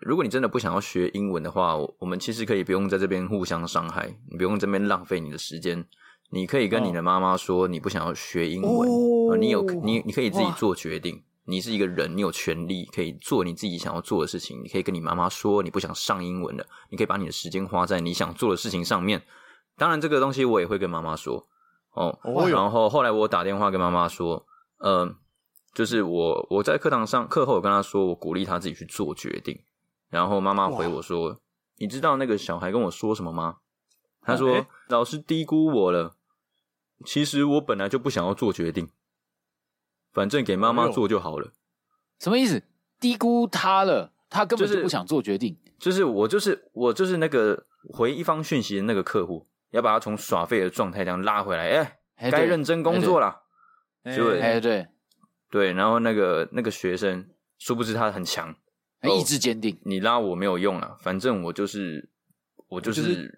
[0.00, 5.84] 如果你真的不想要学英文的话，我们其实可以不用在这边互相伤害，你不用这边浪费你的时间。
[6.30, 11.22] 你可以跟你的妈妈说，你不想要学英文，哦、你有你你可以自己做决定。
[11.46, 14.62] 你是一个人，你有权利可以做你自己想要做的事情。
[14.64, 19.22] 你可以跟你妈妈说，你不想上英文了，你可以把你的时间花在你想做的事情上面。
[19.76, 21.46] 当然，这个东西我也会跟妈妈说
[21.92, 22.18] 哦。
[22.22, 24.46] 哦然后后来我打电话跟妈妈说，
[24.78, 25.16] 嗯、呃，
[25.74, 29.60] 就是我我在课堂上课后我跟她说，我鼓励她自己去做决定。
[30.08, 31.38] 然后妈妈回我说，
[31.76, 33.56] 你知道那个小孩跟我说什么吗？
[34.24, 36.16] 他说：“欸、老师低估我了。
[37.04, 38.88] 其实我本来就不想要做决定，
[40.12, 41.52] 反正给妈妈做就好了。
[42.18, 42.62] 什么意思？
[42.98, 44.12] 低估他了？
[44.30, 45.58] 他根本就不想做决定。
[45.78, 51.68] 就是、就是我就是我就是那个回一方讯息的那个客户，要把他从耍废的状态这样拉回来。
[51.68, 53.42] 哎、欸，该认真工作了。
[54.16, 54.86] 就哎对
[55.50, 58.54] 对，然后那个那个学生，殊不知他很强，
[59.02, 59.78] 意志坚定。
[59.82, 62.08] 你拉我没有用了，反正我就是。”
[62.74, 63.32] 我就是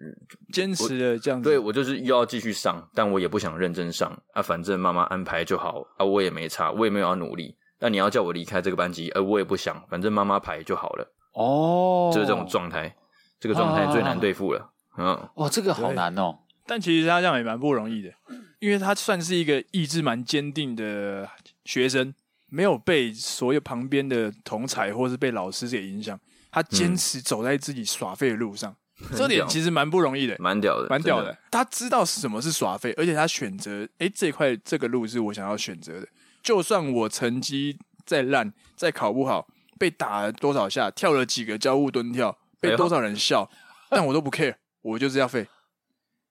[0.51, 7.55] 坚持的这样子，对，我就是又要继续上，但我也不想认真上啊，反正妈妈安排就好啊，我也没差，我也没有要努力。
[7.79, 11.13] 那你要叫我离开这个班级，呃，我也不想，反正妈妈排就好了。
[11.33, 12.95] 哦，就是这种状态，
[13.39, 14.59] 这个状态最难对付了。
[14.95, 16.39] 啊、嗯，哦，这个好难哦。
[16.65, 18.11] 但其实他这样也蛮不容易的，
[18.59, 21.29] 因为他算是一个意志蛮坚定的
[21.65, 22.11] 学生，
[22.49, 26.19] 没有被所有旁边的同才或是被老师给影响，
[26.51, 28.71] 他坚持走在自己耍废的路上。
[28.71, 28.75] 嗯
[29.15, 31.37] 这点其实蛮不容易的，蛮屌的，蛮屌的。
[31.51, 36.07] 他知道什么是耍废，而且他选择，哎、欸，这块这个路是我想要选择的。
[36.41, 43.49] 就算我成绩再烂，再考不好，被打了多少下，跳了几个交互蹲跳，被多少人笑，
[43.89, 45.47] 哎、但我都不 care，我就是要废。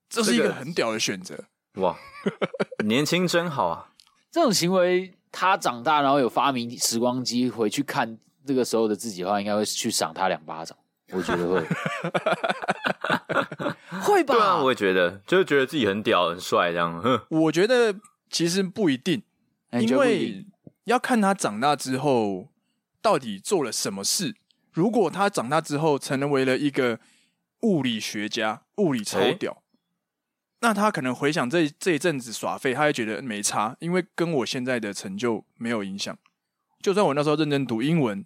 [0.09, 1.45] 这是一个很屌的选择。
[1.75, 1.97] 哇，
[2.85, 3.93] 年轻真好啊！
[4.33, 10.77] 这种行为，他长大然后有发明时光机回去看这个时候的自己的话，应该会去赏他两巴掌。
[11.13, 11.61] 我觉得会，
[14.01, 14.35] 会吧？
[14.35, 17.03] 对啊，我也觉得，就是觉得自己很屌、很帅这样。
[17.31, 17.95] 我觉得
[18.31, 19.23] 其实不一定，
[19.73, 20.45] 因为
[20.85, 22.49] 要看他长大之后
[23.01, 24.35] 到底做了什么事。
[24.73, 26.99] 如果他长大之后成为了一个
[27.63, 29.53] 物理学家，物理超屌。
[29.53, 29.59] 欸
[30.61, 36.17] 那他可能回想这这一阵子耍废，他会觉得没差，因为跟我现在的成就没有影响。
[36.81, 38.25] 就算我那时候认真读英文，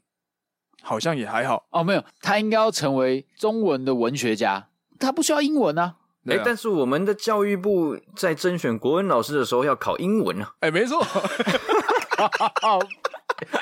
[0.83, 1.83] 好像也还好哦。
[1.83, 5.97] 没有，他应该要成为中文的文学家，他不需要英文啊。
[6.29, 10.53] 哎、但是我们的教育部在甄选国文老师的时候要考英文啊。
[10.61, 11.05] 哎、欸，没错。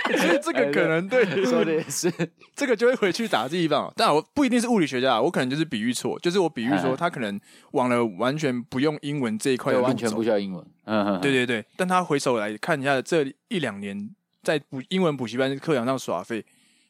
[0.09, 2.13] 其实这个可能对你说的也是，
[2.57, 3.93] 这个就会回去打自己棒。
[3.95, 7.41] 但我不一定是物理学家，我可能就是比喻错，就是我比喻说他可能
[7.73, 10.67] 往了完全不用英文这一块，完全不需要英文。
[10.87, 11.65] 嗯，对对对。
[11.77, 14.11] 但他回首来看一下这一两年
[14.43, 16.45] 在补英文补习班课堂上耍废，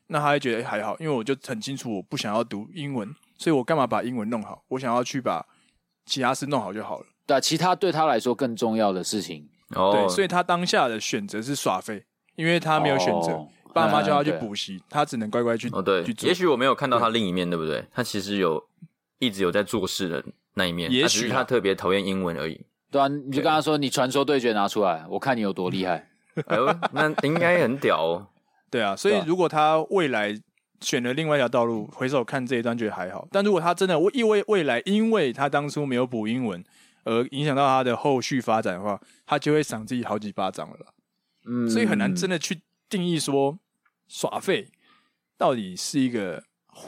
[0.08, 4.62] 那他会觉得还好，因为我就很清楚我不想要读英文，所以我干嘛把英文弄好？
[4.68, 5.46] 我想要去把
[6.04, 7.06] 其他事弄好就好了。
[7.26, 9.48] 对啊，其他对他来说更重要的事情。
[9.76, 12.04] 哦，对，所以他当下的选择是耍废。
[12.36, 15.82] 因为他没有选择，哦、爸妈叫他去补习，嗯、他只能乖乖去哦。
[15.82, 16.28] 对，去做。
[16.28, 17.84] 也许我没有看到他另一面，对不对？
[17.92, 18.64] 他其实有
[19.18, 22.60] 一直有在做事的那一面，也许他特别讨厌英文而已。
[22.92, 26.08] 对啊，你就跟他说：“你传说对决拿出来，我看你有多厉害。”
[26.46, 28.26] 哎呦，那应该很屌哦。
[28.70, 30.38] 对啊，所以如果他未来
[30.80, 33.26] 选了另外一条道路，回首看这一段觉得还好。
[33.30, 36.62] 但如果他真的因为未来，因为他当初没有补英文
[37.04, 40.94] 而影响到他的后续发展的话，他就会赏自己好几巴掌了。
[41.46, 43.58] 嗯，所以很难真的去定义说
[44.06, 44.68] 耍废
[45.36, 46.44] 到底是一个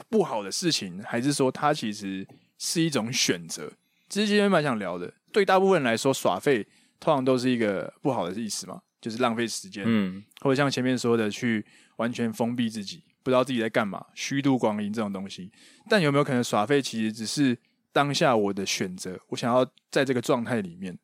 [0.09, 3.71] 不好的事情，还是说它其实是一种选择。
[4.07, 6.67] 其实今天蛮想聊的，对大部分人来说，耍废
[6.99, 11.65] 通常都是一个不好的意思嘛，就是浪费时间，嗯，或者像前面说的，去
[11.97, 15.51] 完全封闭自己，不知道自己在干嘛，虚度光阴这种东西。
[15.89, 17.57] 但有没有可能耍废其实只是
[17.91, 19.19] 当下我的选择？
[19.29, 20.97] 我想要在这个状态里面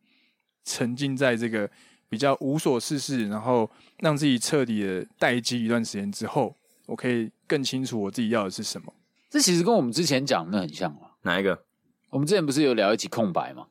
[0.63, 1.69] 沉浸在这个。
[2.09, 6.55] 比较无所事事，然后让自己彻底的待机一段时间之后，
[6.85, 8.93] 我可以更清楚我自己要的是什么。
[9.29, 10.99] 这其实跟我们之前讲的很像嘛。
[11.23, 11.65] 哪一个？
[12.09, 13.67] 我们之前不是有聊一起空白吗？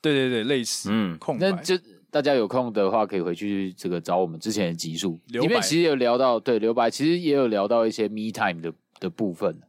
[0.00, 0.88] 对对对，类似。
[0.90, 1.50] 嗯，空白。
[1.50, 1.78] 那就
[2.16, 9.60] 大家有空的话，可以回去这个找我们之前的集数，里面其实有聊到，对，留白，其实也有聊到一些 me time 的的部分。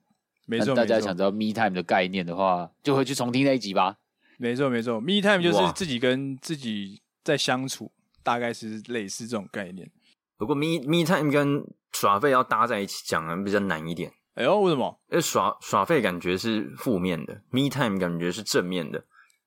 [0.46, 3.98] 没错，大家想知道 me time 的概念的话，就回去重听那一集吧。
[4.38, 7.92] 没错没错，me time 就是自己跟自己在相处。
[8.24, 9.90] 大概是类似这种概念，
[10.38, 14.12] 不过 me me time 跟耍废要搭在一起讲的比较难一点。
[14.36, 15.00] 哎呦，为什么？
[15.10, 19.04] 因为耍耍废感觉是负面的，me time 感觉是正面的，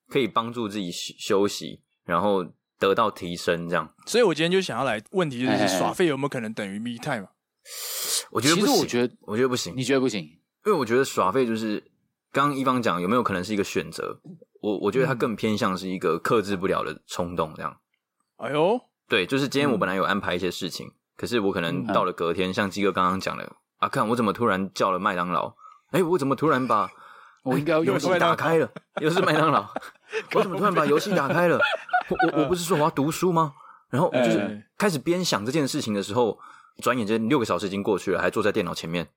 [0.08, 2.42] 可以帮助自己休息，然后
[2.80, 3.88] 得到提升，这样。
[4.06, 7.28] 所以我今天就想要来，问题就是耍废有没有可能等于 me time？
[8.32, 10.24] 我觉得不行，我觉得我觉得不行，你觉得不行？
[10.66, 11.78] 因为我觉得耍废就是
[12.32, 14.20] 刚刚一方讲有没有可能是一个选择？
[14.62, 17.76] 我我觉得它更偏向是一个克制不了的冲动，这样。
[18.36, 25.54] 哎呦，对，就是今天我本来有安排一些事情，嗯、可是我可能到了隔天，嗯、像鸡哥刚刚讲的啊，看我怎么突然叫了麦当劳，
[25.92, 26.90] 哎，我怎么突然把
[27.42, 29.66] 我应该要游戏打开了，又是麦当劳，
[30.34, 31.58] 我怎么突然把游戏打开了？
[32.08, 33.54] 我我我不是说我要读书吗？
[33.88, 36.38] 然后我就是开始边想这件事情的时候，
[36.82, 39.08] 转眼间六个小时已经过去了，还坐在电脑前面，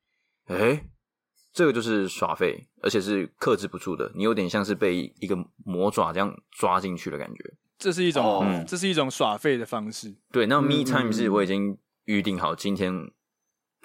[0.48, 0.86] 哎，
[1.52, 7.54] 这个就是耍废，而且是克制不住的，你有点像是被一个魔爪这样抓进去的感觉。
[7.78, 10.16] 这是一种，这是一种耍废的方式。
[10.32, 13.12] 对，那 me time 是我已经预定好，今天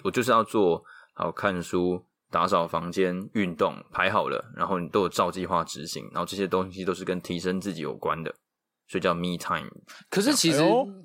[0.05, 8.35] 我就是要做好看书、打扫房间、运动，排好了，然后你都有照计划执行，然后这些东西都是跟提升自己有关的，
[8.87, 9.71] 所以叫 me time。
[10.11, 10.59] 可是其实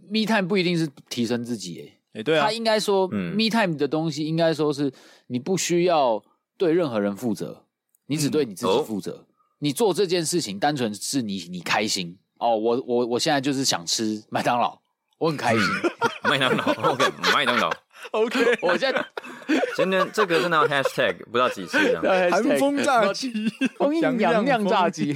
[0.09, 4.91] me time 不一定是提升自己，诶，诶对啊，他应该说 me time 的东西，应该说是
[5.27, 6.21] 你不需要
[6.57, 7.65] 对任何人负责，
[8.07, 9.25] 你只对你自己负责。
[9.27, 12.17] 嗯、你做这件事情，单纯是你你开心。
[12.39, 14.77] 哦，我我我现在就是想吃麦当劳，
[15.17, 15.63] 我很开心。
[16.29, 17.69] 麦当劳，OK，麦当劳
[18.11, 18.57] ，OK。
[18.61, 19.05] 我现在
[19.75, 22.03] 今天这个真的要 hashtag 不知道几次这样。
[22.31, 23.31] 寒风炸鸡，
[23.77, 25.15] 蜂蜜洋酿炸鸡，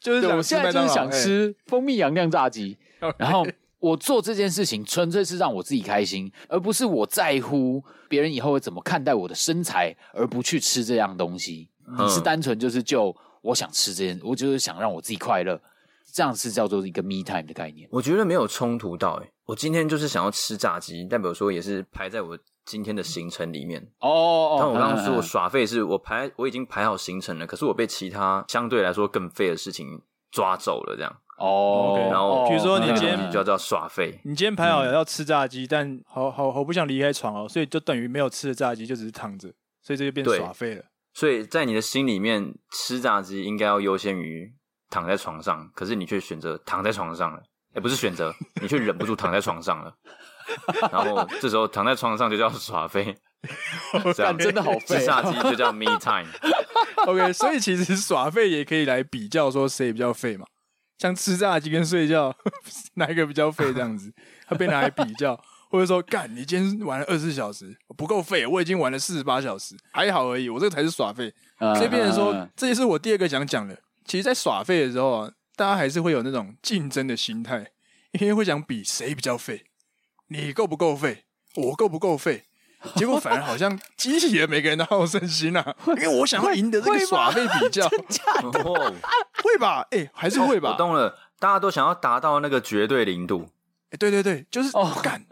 [0.00, 2.76] 就是我现在就是想吃蜂蜜洋酿炸鸡。
[3.18, 3.46] 然后
[3.78, 11.68] 我做这件事情纯粹是让我自己开心，而不是我在乎别人以后会怎么看待我的身材，而不去吃这样东西。
[11.98, 15.60] 你是单纯就是就我想吃这件，我就是想让我自己快乐，
[16.12, 17.86] 这样是叫做一个 me time 的概念。
[17.92, 23.80] 我觉得没有冲突到，诶我今天就是想要吃炸鸡，代表说也是排在我今天的行程里面。
[24.00, 24.56] 哦哦。
[24.58, 31.16] 但我刚刚说我耍废，是我排我已经排好行程了，可是我被其他相对来说更废的事情抓走了，这样。
[31.38, 31.94] 哦。
[31.96, 39.48] Okay, 然后，比如说你今天就叫耍废，你今天排好了要吃炸鸡，但好好好不想离开床哦，所以就等于没有吃的炸鸡，就只是躺着，
[39.80, 40.82] 所以这就变耍废了。
[41.14, 44.52] 所以在你的心里面，吃炸鸡应该要优先于
[44.90, 47.40] 躺在床上，可是你却选择躺在床上了。
[47.76, 49.94] 也不是选择，你却忍不住躺在床上了。
[50.90, 53.14] 然后这时候躺在床上就叫耍废，
[54.14, 54.98] 这样真的好废。
[54.98, 56.26] 吃炸鸡就叫 me time。
[57.06, 60.46] OK，所以其实耍废也可以来比较说谁比较废嘛。
[60.98, 62.34] 像吃炸鸡跟睡觉，
[62.94, 64.10] 哪一个比较废这样子，
[64.48, 71.30] 他被拿来比较，或者说干你今天玩了二十四小时不够废，我已经玩了四十八小时，还好而已，我这个才是耍废。
[71.58, 73.76] 所以变成说，这也是我第二个想讲的。
[74.04, 75.30] 其实，在耍废的时候啊。
[75.56, 77.72] 大家还是会有那种竞争的心态，
[78.12, 79.64] 因为会想比谁比较废，
[80.28, 82.44] 你够不够废，我够不够废，
[82.94, 85.74] 结果反而好像激起了每个人的好胜心啊！
[85.88, 87.88] 因为我想要赢得这个耍废比较，
[89.42, 89.80] 会吧？
[89.90, 90.72] 哎、欸，还是会吧？
[90.72, 93.48] 我懂了，大家都想要达到那个绝对零度。
[93.86, 95.24] 哎、欸，对对对，就是哦，干，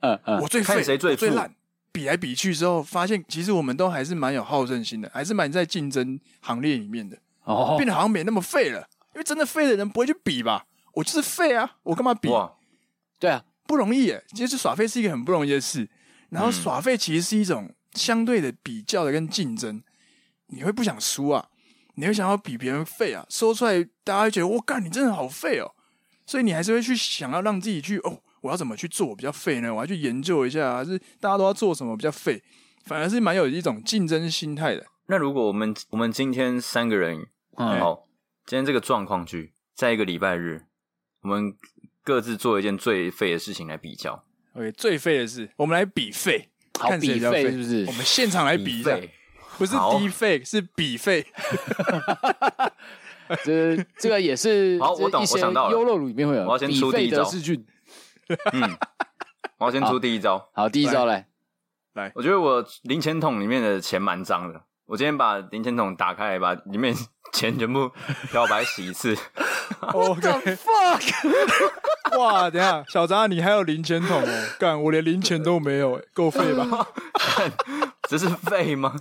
[0.00, 1.52] 嗯嗯，我最废，谁最最烂，
[1.90, 8.86] 比来比去之后，发现其实我们都还是蛮有好胜心的，还是蛮在竞争行列里面的，哦，变得好像没那么废了。
[9.14, 10.66] 因为真的废的人不会去比吧？
[10.94, 12.28] 我就是废啊，我干嘛比？
[13.18, 14.24] 对啊，不容易耶。
[14.34, 15.88] 其实耍废是一个很不容易的事。
[16.30, 19.82] 然后耍废其实是一种相对的比较的跟竞争，
[20.46, 21.48] 你会不想输啊，
[21.94, 23.24] 你会想要比别人废啊。
[23.28, 25.70] 说出来大家会觉得我干你真的好废哦，
[26.26, 29.72] 所以你还是会去想要让自己去哦，我要怎么去做比较废呢？
[29.74, 32.42] 我要去研究一下，还是大家都要做什么比较废？
[32.84, 34.84] 反而是蛮有一种竞争心态的。
[35.06, 38.08] 那如果我们我们今天三个人，嗯，好。
[38.44, 40.62] 今天这个状况剧，在一个礼拜日，
[41.22, 41.54] 我们
[42.02, 44.24] 各自做一件最废的事情来比较。
[44.54, 47.84] OK，最废的是，我们来比废，好看比废是不是？
[47.86, 48.98] 我们现场来比一下，
[49.56, 51.24] 不是低废，是比废。
[53.44, 56.42] 这这个也是，好，我懂，我想到了，优酪乳里面会有。
[56.42, 57.24] 我要先出第一招。
[58.52, 58.76] 嗯，
[59.58, 60.50] 我要先出第一招。
[60.52, 61.28] 好，第一招来，
[61.94, 64.64] 来，我觉得我零钱桶里面的钱蛮脏的。
[64.92, 66.94] 我今天把零钱桶打开，把里面
[67.32, 67.90] 钱全部
[68.30, 69.16] 漂白洗一次。
[69.80, 72.18] OK，Fuck！、okay.
[72.20, 74.48] 哇，等一下，小张，你还有零钱桶哦？
[74.58, 76.86] 干，我连零钱都没有，够废吧？
[78.06, 78.94] 这是废吗？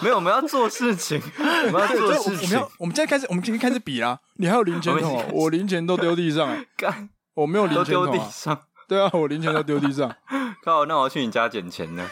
[0.00, 1.20] 没有，我们要做事情，
[1.66, 2.46] 我们要做事情。
[2.46, 4.20] 我们要，我们现在开始，我们今天开始比啦。
[4.36, 5.26] 你还有零钱桶哦？
[5.32, 8.12] 我零钱都丢地上，干，我没有零钱筒、啊。
[8.12, 8.62] 丢地上。
[8.86, 10.14] 对啊，我零钱都丢地上。
[10.64, 12.08] 靠，那我要去你家捡钱呢。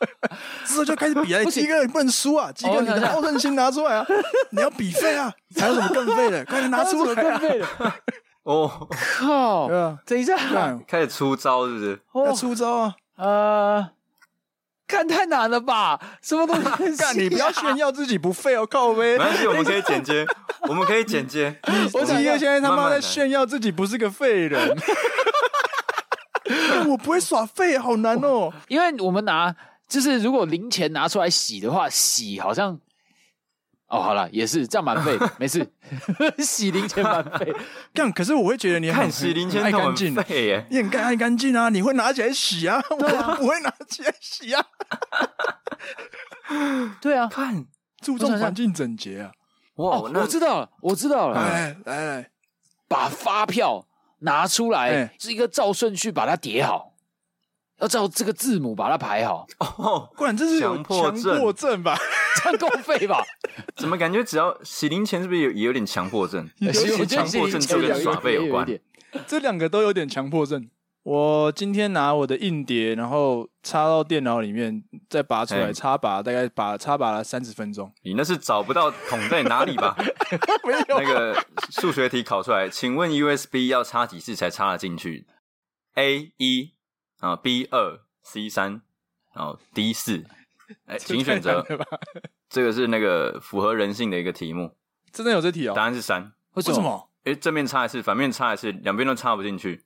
[0.64, 4.06] 之后就开始比啊，鸡 哥你不能输啊，鸡哥你的好胜心拿出来啊，
[4.50, 6.44] 你要比废啊，还有什么更废的？
[6.44, 7.66] 快点拿出来，更废的。
[8.42, 9.68] 哦，靠，
[10.06, 10.36] 等一下，
[10.88, 12.00] 开始出招是不是？
[12.26, 12.94] 要出招啊？
[13.16, 13.90] 呃，
[14.88, 16.00] 看太难了吧？
[16.22, 16.96] 什么东西？
[16.96, 19.18] 干，你不要炫耀自己不废哦，靠呗。
[19.18, 20.26] 没关系，我们可以剪接，
[20.62, 21.60] 我们可以剪接。
[21.92, 24.76] 我鸡哥现在他妈在炫耀自己不是个废人。
[26.88, 29.54] 我不会耍废，好难哦，因为我们拿。
[29.90, 32.78] 就是如果零钱拿出来洗的话，洗好像
[33.88, 35.68] 哦，好了，也是这样蛮费， 没事，
[36.38, 37.52] 洗零钱蛮废。
[37.92, 40.14] 干，可是我会觉得你很洗零钱爱干净。
[40.28, 44.64] 耶，你很干爱干净啊，你会拿起来洗啊，我不会拿起来洗啊。
[47.00, 47.66] 对啊，看
[48.00, 49.32] 注重环境整洁啊。
[49.74, 52.30] 哇，我知道了，我知道了，来来来，
[52.86, 53.88] 把发票
[54.20, 56.89] 拿出来，是一个照顺序把它叠好。
[57.80, 61.96] 要照这个字母把它排好哦，不然这是强迫症吧？
[62.42, 63.24] 这样够废吧？
[63.76, 66.48] 怎么感觉只要洗零钱是不是有也有点强迫症？
[66.58, 68.66] 有些强迫症就跟耍废有关，
[69.26, 70.68] 这两个都有点强迫症。
[71.02, 77.90] 我今天拿我的硬碟，然后插到电脑里面，再拔出来插拔，大概拔插拔了三十分钟。
[78.02, 79.96] 你那是找不到桶在哪里吧？
[80.62, 81.00] 没有。
[81.00, 85.26] 那个数学题考出来，请问 USB 要插几次才插得进去
[85.94, 86.72] ？A 一。
[87.20, 88.82] 啊，B 二 C 三，
[89.34, 90.24] 然后 D 四，
[90.86, 91.64] 哎，请选择。
[92.48, 94.76] 这个是那个符合人性的一个题目，
[95.12, 95.72] 真的有这题哦？
[95.74, 96.32] 答案是三。
[96.54, 97.08] 为什么？
[97.24, 99.84] 哎，正面插一次，反面插一次，两边都插不进去，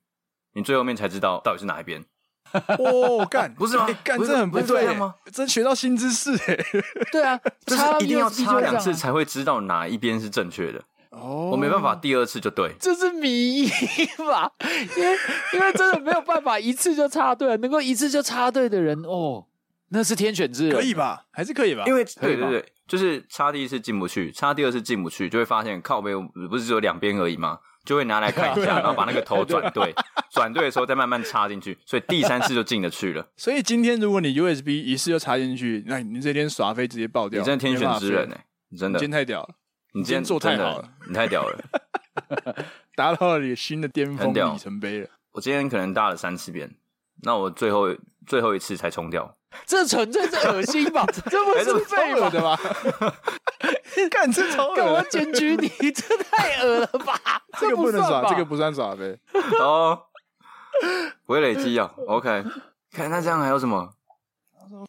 [0.55, 2.03] 你最后面才知道到底是哪一边。
[2.79, 3.87] 哦， 干，不是吗？
[4.05, 5.17] 干，这很不对吗？
[5.33, 6.57] 真学到新知识哎。
[7.11, 10.83] 对啊， 就是一定要插两次才会知道哪一边是正确的。
[11.15, 13.67] 哦，我没办法，第二次就对，这是谜
[14.19, 14.51] 吧？
[14.97, 15.17] 因为
[15.55, 19.47] 因为真的没有办法一次就插对，能够一次就插对的人，哦，
[19.91, 21.25] 那是天选之人，可以吧？
[21.31, 21.85] 还是可以吧？
[21.87, 26.13] 因为对对对，就是插第一次进不去，插第二次进不去，就会发现靠背
[26.49, 27.59] 不是只有两边而已吗？
[27.85, 29.95] 就会拿来看一下， 然后把那个头转对，
[30.33, 33.29] 转对的时候再慢慢插进去，所以第三次就进得去了。
[33.37, 37.41] 所以今天如果你 USB 一次就插进去，那你这天耍飞直接爆掉。
[37.41, 39.51] 你真的天选之人哎、欸，你真的，你今天太屌了，
[39.95, 41.65] 你今天做太好了，你太屌了，
[42.97, 45.09] 达到了你新的巅峰里程碑了。
[45.33, 46.75] 我今天可能搭了三次遍，
[47.23, 47.87] 那我最后
[48.27, 49.37] 最后一次才冲掉。
[49.65, 51.07] 这纯粹是恶心吧？
[51.31, 52.59] 这不是废物的吗？
[54.11, 57.17] 干这超干我检举你，这太恶了吧？
[57.61, 59.17] 这个不能耍，这个不算耍呗。
[59.61, 60.07] 哦，
[61.25, 61.95] 不会累积啊。
[62.09, 62.45] OK，
[62.91, 63.95] 看那这样还有什么？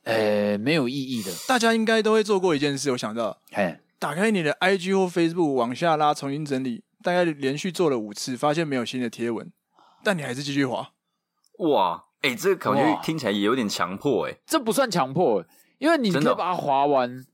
[0.04, 1.32] 呃，没有意义的。
[1.48, 9.52] 大家应该都会做过一件事，我想到，哎，打开你的 IG 或 Facebook 往下拉，重新整理，大概连续做了五次，发现没有新的贴文，
[10.04, 10.90] 但你还是继续滑。
[11.58, 12.04] 哇！
[12.22, 15.44] 哎、欸，这个感觉听起来也有点强迫哎、欸，这不算强迫，
[15.80, 17.26] 因为你可以把它滑完，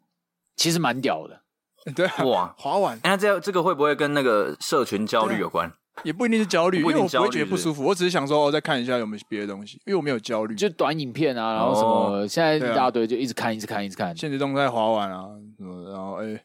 [0.55, 1.41] 其实蛮屌的。
[1.93, 2.97] 对、啊，哇，滑完。
[3.03, 5.75] 那这这个会不会跟那个社群焦虑有关、啊？
[6.05, 10.55] 也不一定是焦虑，因为我不会觉得不舒服，我只是想说，哦，再看一下有没有别的东西，因为我没有焦虑。
[10.55, 14.15] 就短影片啊，然后什么，哦、现在一大堆，就一直看，一直看，一直看。
[14.15, 15.25] 现实动态滑完啊，
[15.57, 16.41] 什么，然后哎，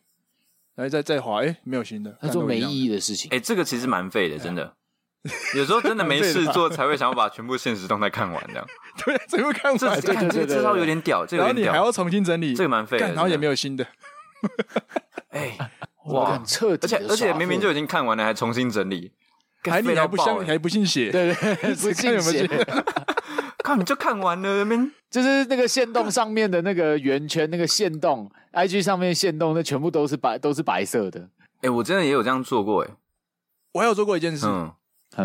[0.76, 3.30] 哎，再再滑，哎，没有新的，他做没意义的事情。
[3.30, 4.74] 哎，这个其实蛮废的，真的。
[5.56, 8.66] 有时候真的没事 做，才会想要把全部现实动态看完这样。
[9.04, 11.72] 对，全部看完，这对对对，这招有点屌，这个有点屌。
[11.72, 13.08] 然后你还要重新整理，这个蛮废的。
[13.08, 13.84] 然后也没有新的。
[15.30, 15.56] 哎，
[16.04, 16.86] 哇，很彻底。
[16.86, 19.10] 而且而且明明就已经看完了，还重新整理，
[19.64, 21.10] 还你还不相还不信邪？
[21.10, 22.46] 对对，不信邪。
[23.66, 31.28] 看你就看完了，那边就是那个线洞上面的那个圆圈，那个线洞，IG 上面线洞，那全部都是白，都是白色的。
[31.62, 32.90] 哎，我真的也有这样做过，哎，
[33.72, 34.46] 我还有做过一件事。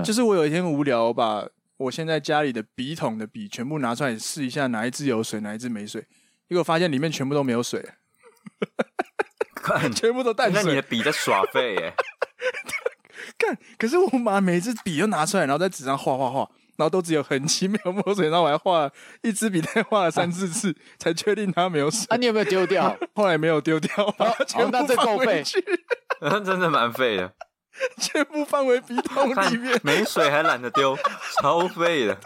[0.03, 6.07] 就是我有一天无聊，我把我现在家里的笔筒的笔全部拿出来试一下，哪一支有水，哪一支没水。
[6.49, 7.87] 结果发现里面全部都没有水，
[9.53, 10.63] 看全部都淡水。
[10.63, 11.93] 那你的笔在耍废耶？
[13.37, 16.49] 看，可是我把每一支笔都拿出来，然后在纸上画画画，
[16.81, 22.07] 然后都只有痕迹没有墨水，然后我还画了一支笔，袋画了三四次， 才确定它没有水。
[22.09, 22.97] 啊，你有没有丢掉？
[23.13, 23.89] 后来没有丢掉，
[24.47, 25.63] 全部放回去。
[26.43, 27.31] 真的蛮废的。
[27.99, 30.95] 全部放回笔筒 里面，没水还懒得丢，
[31.41, 32.17] 超废的。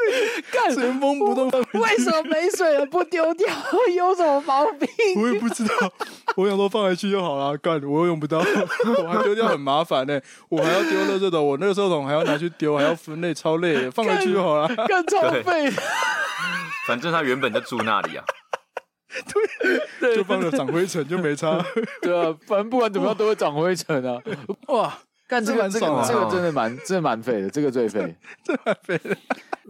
[0.51, 1.77] 干原封不动放回去。
[1.79, 3.47] 为什么没水了不丢掉？
[3.95, 4.89] 有什么毛病？
[5.21, 5.91] 我也不知道。
[6.35, 7.55] 我想说放回去就好了。
[7.57, 8.39] 干，我又用不到，
[9.03, 10.23] 我还丢掉很麻烦呢、欸。
[10.49, 13.91] 我还要丢垃圾桶，我那个垃圾桶还要拿去丢，还要分类，超累的。
[13.91, 14.67] 放回去就好了。
[14.87, 15.71] 干超废。
[16.87, 18.23] 反正他原本就住那里啊。
[20.01, 21.63] 对，就放着长灰尘就没差。
[22.01, 24.19] 对啊，反正不管怎么样都会长灰尘啊。
[24.67, 24.97] 哇。
[25.27, 29.17] 干这个这个这个真的蛮真的蛮废的，这个最废， 这蛮废的。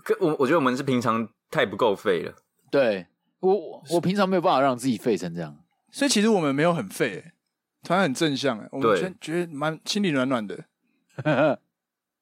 [0.04, 2.34] 可我我觉得我们是平常太不够废了。
[2.70, 3.08] 对
[3.40, 5.58] 我我平常没有办法让自己废成这样，
[5.92, 7.32] 所以其实我们没有很废、欸，
[7.84, 10.66] 突然很正向、欸，我们觉得蛮心里暖暖的。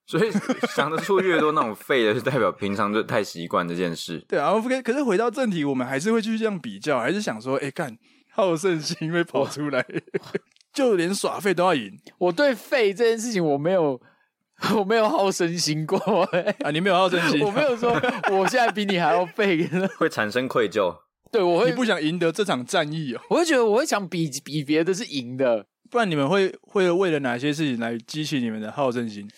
[0.05, 0.29] 所以
[0.75, 4.19] 想得出越多那种废的，就代表平常就太习惯这件事。
[4.27, 7.97] 对啊，可可是回到正题，我们还是会去这样比较，还是想说，哎、欸，干
[8.29, 9.83] 好胜心会跑出来。
[10.73, 14.01] 就连耍废都要赢，我对废这件事情我没有，
[14.75, 15.97] 我没有好胜心过
[16.31, 16.71] 哎啊！
[16.71, 17.91] 你没有好胜心， 我没有说
[18.31, 19.69] 我现在比你还要废，
[19.99, 20.95] 会产生愧疚。
[21.31, 29.29] 对，我会你不想赢得这场战役哦，我会觉得我会想比比别的是赢的，不然你们会会为了哪些事情来激起你们的好胜心？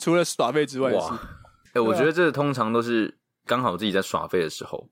[0.00, 1.20] 除了耍废之外哇，
[1.66, 3.16] 哎、欸，我觉得这通常都是
[3.46, 4.88] 刚好自己在耍废的时候，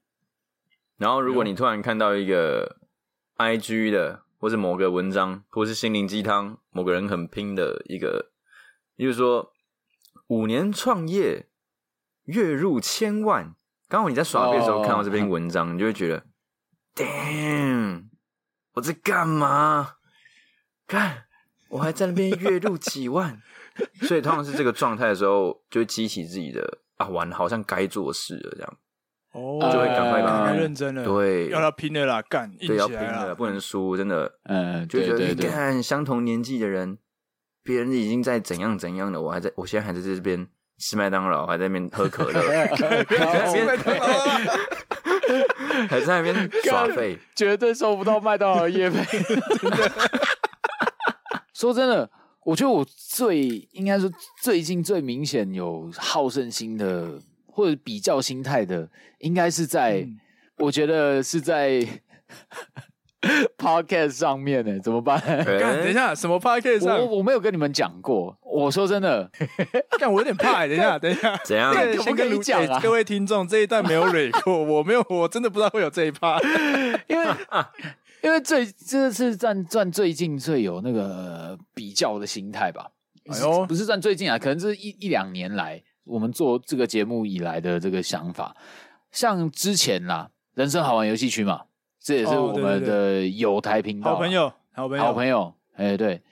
[0.96, 2.76] 然后如果你突然看到一个
[3.36, 4.22] IG 的。
[4.38, 8.30] 或是某个文章，或是心灵鸡汤，某个人很拼的一个，
[8.96, 9.52] 比如说
[10.28, 11.48] 五年创业，
[12.24, 13.54] 月入千万。
[13.88, 15.72] 刚好你在耍废的时候看到这篇文章，oh.
[15.74, 16.26] 你就会觉得
[16.94, 18.08] ，Damn，
[18.74, 19.94] 我在干嘛？
[20.86, 21.24] 看，
[21.70, 23.40] 我还在那边月入几万。
[24.02, 28.78] 所以通常是这个状态的时候，就会激起自己的啊，完，好像该做事了这样。
[29.38, 36.98] 哦，就会赶快把它认真了，对，要他拼的啦，干，对，要拼的，不能输，真的，嗯，就觉得你看相同年纪的人，
[37.62, 40.46] 别人已经在怎样怎样了，我还在，我现在还在这边
[40.78, 42.40] 吃麦当劳，还在那边喝可乐，
[45.88, 49.04] 还在那边耍废，绝对收不到麦当劳的业配。
[51.54, 52.10] 说真的，
[52.44, 54.10] 我觉得我最应该说
[54.42, 57.20] 最近最明显有好胜心的。
[57.58, 58.88] 或者比较心态的，
[59.18, 60.16] 应该是在，嗯、
[60.58, 61.84] 我觉得是在
[63.58, 65.18] podcast 上面呢，怎么办？
[65.18, 66.96] 欸、等一下，什么 podcast 上？
[67.00, 68.38] 我我没有跟你们讲过。
[68.44, 69.28] 我说真的，
[69.98, 70.68] 但我有点怕、欸。
[70.68, 71.74] 等一下，等一下，怎样？
[72.00, 76.38] 先跟你讲、啊欸、各位听众，这一段没有蕊过，我没有，我真的不知道会有这一趴，
[77.10, 82.86] 因为因因为最这是算算最近最有那个比较的心态吧。
[83.28, 88.56] 哎呦，不是算最近啊，可能是一一两年来我们做这个节目以来的这个想法。
[89.12, 91.62] 像之前啦，人生好玩游戏区嘛，
[92.00, 95.54] 这也是我们的有台频道，好朋友，好朋友，好朋友。
[95.74, 96.22] 哎，对，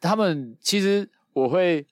[0.00, 1.86] 他们其实我会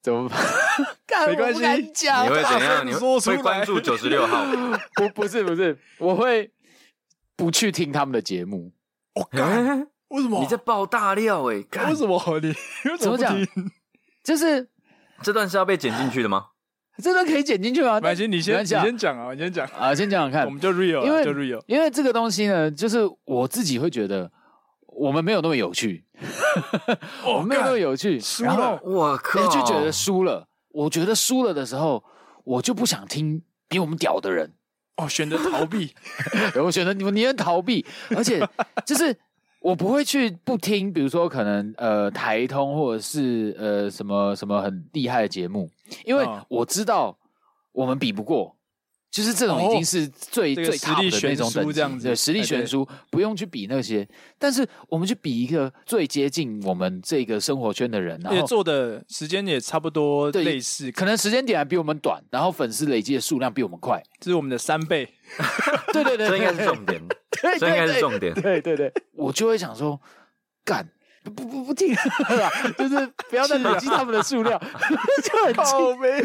[0.00, 0.38] 怎么办？
[1.28, 2.86] 没关系，你会怎样？
[2.86, 4.44] 你会会关注九十六号？
[4.94, 6.50] 不，不是，不是，我会
[7.36, 8.72] 不去听他们的节目。
[9.14, 10.40] 我干，为什么？
[10.40, 11.56] 你在爆大料哎？
[11.88, 12.20] 为什么？
[12.40, 12.54] 你
[12.98, 13.36] 怎么讲？
[14.22, 14.68] 就是
[15.22, 16.46] 这段是要被剪进去的吗？
[17.02, 18.00] 这段可以剪进去吗？
[18.00, 20.44] 白金，你先，你先讲啊，你先讲啊，先讲讲看。
[20.44, 24.30] 我们就 real，因为就 real，因为这个东西呢，就是我自己会觉得
[24.86, 26.04] 我们没有那么有趣，
[27.24, 28.20] 我们没有那么有趣。
[28.42, 30.46] 然后我靠，就觉得输了。
[30.70, 32.02] 我觉得输了的时候，
[32.44, 34.52] 我就不想听比我们屌的人。
[34.96, 35.94] 哦，选择逃避，
[36.60, 37.86] 我选择你们宁愿逃避，
[38.16, 38.46] 而且
[38.84, 39.16] 就是。
[39.68, 45.70] 我不会去不听，比如说可能呃台通或者是呃什么什么很厉害的节目，
[46.06, 47.18] 因为我知道
[47.72, 48.56] 我们比不过，
[49.10, 54.06] 就是这种已经是最、哦、最 top 的那种等级，这样子，实力悬殊，不用去比那些，
[54.38, 65.08] 但是我们去比一个最接近我们这个生活圈的人，然后做的时间也差不多类似，可能时间点还比我们短，然后粉丝累积的数量比我们快，这是我们的三倍，
[65.92, 67.02] 对对对，这应该是重点。
[67.40, 68.34] 这应该是重点。
[68.34, 70.00] 对对对，我就会想说，
[70.64, 70.88] 干
[71.28, 71.94] 不不不听，
[72.78, 74.58] 就是不要再累积他们的数量，
[75.22, 76.24] 就很倒霉。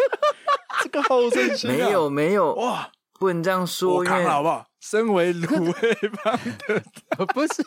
[0.82, 4.64] 这个好真心、啊，没有没有哇，不能这样说，我扛好不好？
[4.80, 7.64] 身为卤味帮的，不是，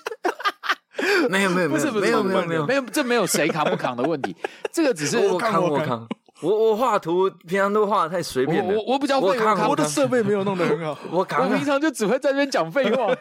[1.29, 4.35] 没有没有没有没有没有没有没有，这没有谁扛不扛的问题，
[4.71, 6.07] 这个只是我扛我扛。
[6.41, 11.43] 我我画图平常都画的太随便了，我我比较会，我的设备没有弄得很好，我扛。
[11.43, 13.13] 我平常就只会在这边讲废话，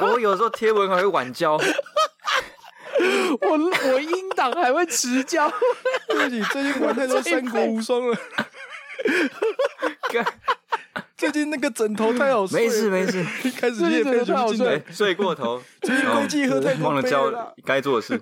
[0.00, 1.56] 我有时候贴文还会晚交，
[3.40, 3.50] 我
[3.92, 5.50] 我英档还会持交，
[6.08, 8.16] 对不起，最近玩太多三国无双了，
[11.16, 17.32] 最近那个枕头太好睡，没事没事，一开始你也被太好睡，睡过头，最近规矩喝太多，忘了交
[17.64, 18.20] 该做的事，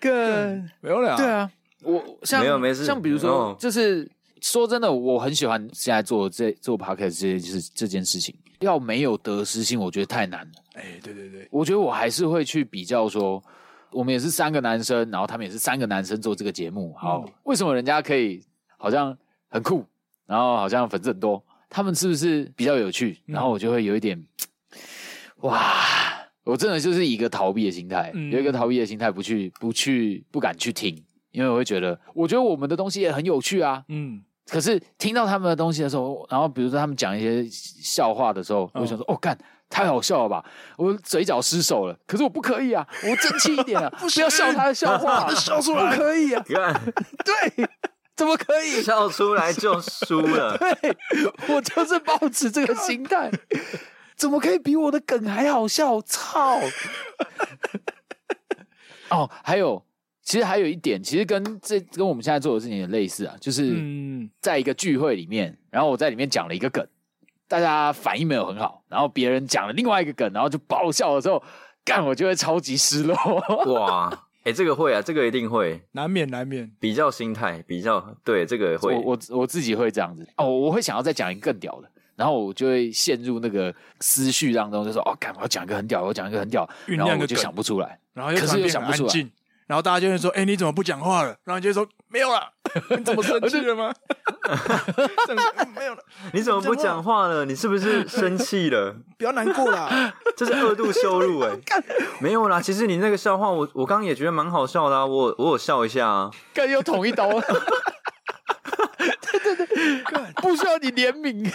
[0.00, 1.50] 更没有了，对啊。
[1.82, 2.82] 我像没有没事。
[2.84, 4.10] 像比如说，就是
[4.40, 8.34] 说真的，我很喜欢现在做这做 podcast 这件事这件事情。
[8.64, 10.52] 要没有得失心，我觉得太难了。
[10.74, 13.42] 哎，对对对，我觉得我还是会去比较说，
[13.92, 16.92] 我们也是三个男生，然后他们也是三个男生做这个节目。
[16.98, 18.42] 好，为什么人家可以
[18.76, 19.16] 好像
[19.48, 19.86] 很酷，
[20.26, 23.20] 然后好像粉丝很多，他们是不是比较有趣？
[23.26, 24.20] 然后我就会有一点，
[25.42, 25.56] 哇，
[26.42, 31.00] 我真的就是一个逃避的心态，有一个逃避的心态，不去不去不敢去听。
[31.30, 33.84] 因为我会觉得，我觉得我们的东西也很有趣啊。
[33.88, 39.36] 嗯，可是听到他们的东西的时候，然后比如说他们讲一些笑话的时候，我就想说，哦，干，
[39.70, 40.44] 太好笑了吧！
[40.76, 46.44] 我嘴角失手了，可是我不可以啊， 我争气一点啊，不要笑他的笑话， 笑出来不可以啊。
[46.44, 47.68] 对，
[48.14, 50.56] 怎么可以笑出来就输了？
[50.58, 50.96] 对，
[51.48, 53.30] 我就是抱持这个心态，
[54.14, 56.00] 怎么可以比我的梗还好笑？
[56.02, 56.60] 操！
[59.08, 59.84] 哦，还有。
[60.24, 63.76] 其实还有一点，其实跟这跟我们现在做的事情也类似啊，就是
[64.40, 66.84] 在一个聚会里面，然后我在里面讲了一个梗，
[67.46, 71.42] 大家反应没有很好，然后别人讲了另外一个梗，然后就爆笑的时候，
[71.84, 73.14] 干我就会超级失落。
[73.74, 74.08] 哇，
[74.38, 76.72] 哎、欸，这个会啊，这个一定会，难免难免。
[76.80, 80.26] 比较心态，比较对这个会，我我我自己会这样子。
[80.38, 89.30] 哦，我会想要再讲一个更屌的，然后我就会陷入那个思绪当中，就说哦，干我要讲一个很屌，我讲一个很屌，然后我就想不出来，然后可是又想不出来。
[89.66, 92.52] 然后大家就会说：“哎、欸，你怎么不讲话了？”然后你就会说：“没有了，
[92.96, 93.92] 你怎么生气了吗？”
[95.74, 96.02] 没有了，
[96.32, 97.44] 你怎么不讲话了？
[97.46, 98.94] 你是不是生气了？
[99.16, 101.60] 不要难过啦，这是二度羞辱哎、欸！
[102.20, 107.40] 没有啦，其实你那个笑话我，我我刚刚也觉得蛮好笑的啊，我我有笑一下啊，干又捅一刀了，
[108.98, 111.50] 对对对，不需要你怜悯。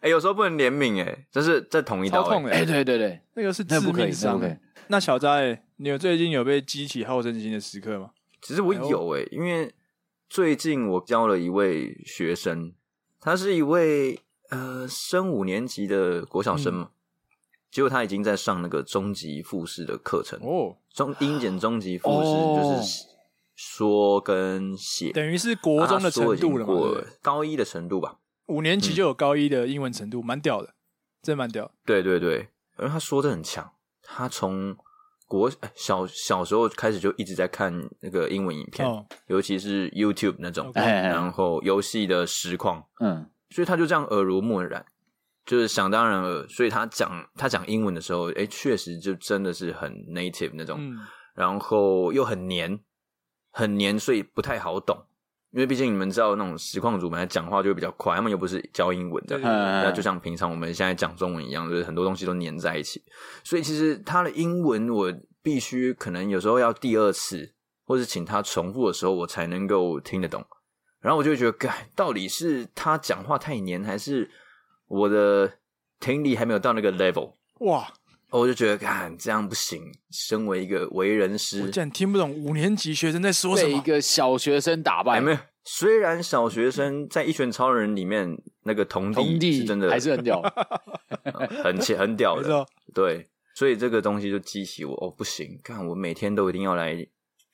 [0.00, 4.38] 哎、欸，有时候不能怜悯哎，就是在捅一刀、欸，哎、欸，对对对，那个是致命伤。
[4.88, 8.10] 那小斋，你有最近有被激起好胜心的时刻吗？
[8.40, 9.74] 其实我有诶、欸，因为
[10.28, 12.72] 最近我教了一位学生，
[13.20, 14.18] 他是一位
[14.48, 16.92] 呃升五年级的国小生嘛，嗯、
[17.70, 23.06] 结果他已经在上那个中级复试的课程哦，中英检中级复试就是
[23.54, 30.74] 说跟写，等于是国中的程度了嘛，高一的程度吧，五年级就有高一的英文程度，蛮、嗯、屌的，
[31.20, 31.70] 真蛮屌。
[31.84, 33.72] 对对对，而他说的很强。
[34.08, 34.76] 他从
[35.26, 41.02] 国小小时候开始就一直在看那个英文影片，哦、尤其是 YouTube 那种，Okay.
[41.02, 44.86] 然后游戏的实况，嗯，所以他就这样耳濡目染。
[45.44, 50.98] 就是想当然了，所以他讲他讲英文的时候，哎，确实就真的是很 native 那种，嗯、
[51.36, 52.80] 然后又很黏，
[53.52, 55.06] 很黏，所以不太好懂。
[55.56, 63.02] 因为毕竟你们知道，那种实况主本来讲话就会比较快，他们又不是教英文的，那就像平常我们现在讲中文一样，就是很多东西都粘在一起。
[63.42, 65.10] 所以其实他的英文，我
[65.42, 67.54] 必须可能有时候要第二次，
[67.86, 70.44] 或是请他重复的时候，我才能够听得懂。
[71.00, 74.30] 然后我就会觉得，到底是他讲话太黏，还是
[74.88, 75.50] 我的
[75.98, 77.32] 听力还没有到那个 level？
[77.60, 77.90] 哇！
[78.30, 79.82] 我就觉得，看这样不行。
[80.10, 83.72] 身为一个为人师，我竟然听不懂五年级学生在说什么。
[83.72, 85.38] 被一个小学生打败，没有。
[85.64, 90.40] 虽然小学生在一拳超人里面那个童弟是真的，还是很屌，
[91.64, 92.66] 很很屌的。
[92.94, 97.06] 对，所以这个东西就激起我，哦，不行，看我每天都一定要来。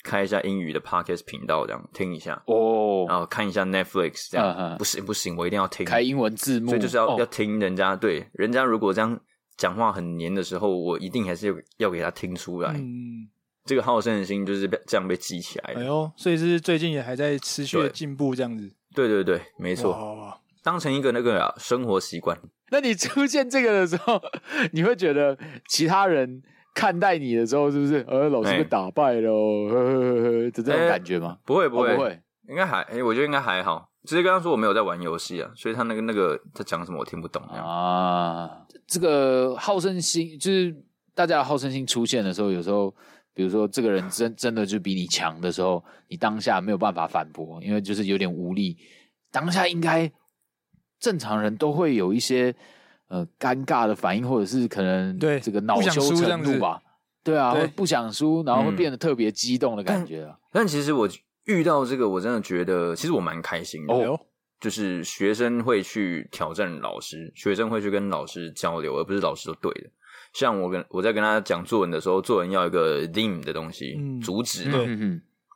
[0.04, 3.08] 开一下英语的 podcast 频道，这样听一下哦，oh.
[3.08, 4.76] 然后看一下 Netflix，这样、uh.
[4.76, 5.86] 不行不行，我一定要听。
[5.86, 7.20] 开英文字幕，所以就是要、oh.
[7.20, 9.16] 要听人家对人家如果这样
[9.57, 12.72] 讲话很黏的时候，我一定还是要要给他听出来。
[12.72, 13.28] 嗯，
[13.64, 15.80] 这个好胜的心就是被这样被激起来的。
[15.80, 18.68] 哎呦，所以是最近也还在持续的进步，这样子。
[18.94, 20.38] 对，对对对，没错。
[20.62, 22.38] 当成一个那个、啊、生活习惯。
[22.70, 24.20] 那你出现这个的时候，
[24.72, 25.38] 你会觉得
[25.68, 26.42] 其他人？
[26.74, 28.03] 看待你的时候，是不是？
[28.09, 31.36] 呃，老师被打败了，呵呵呵呵，就这种感觉吗？
[31.38, 33.90] 欸、不会，不会，哦、不会，应该还，哎、欸，我觉得应该还好。
[34.05, 38.64] 只是跟他说我没有在玩游戏啊，所以他那个那个他讲什么我听不懂啊。
[38.86, 40.74] 这个好胜心，就是
[41.14, 42.94] 大家的好胜心出现的时候，有时候，
[43.32, 48.76] 比如说这个人真真的就比你强的时候，你当下没有办法反驳，因为就是有点无力。
[49.30, 50.11] 当下应该
[50.98, 52.55] 正常人都会有一些。
[53.09, 56.82] 呃，尴尬的反应，或者是可能对这个恼羞成怒吧，
[57.22, 60.34] 对啊，会不想输，然后会变得特别激动的感觉啊。
[60.50, 61.07] 但其实我
[61.45, 63.95] 遇到这个，我真的觉得，其实我蛮开心的。
[63.95, 64.18] 哦，
[64.61, 69.90] 就是学生会去挑战老师，学生会去跟老师交流，而不是老师都对的。
[70.32, 74.78] 像我跟我在跟他讲作文的时候，作文要一个 theme 的东西，主旨嘛。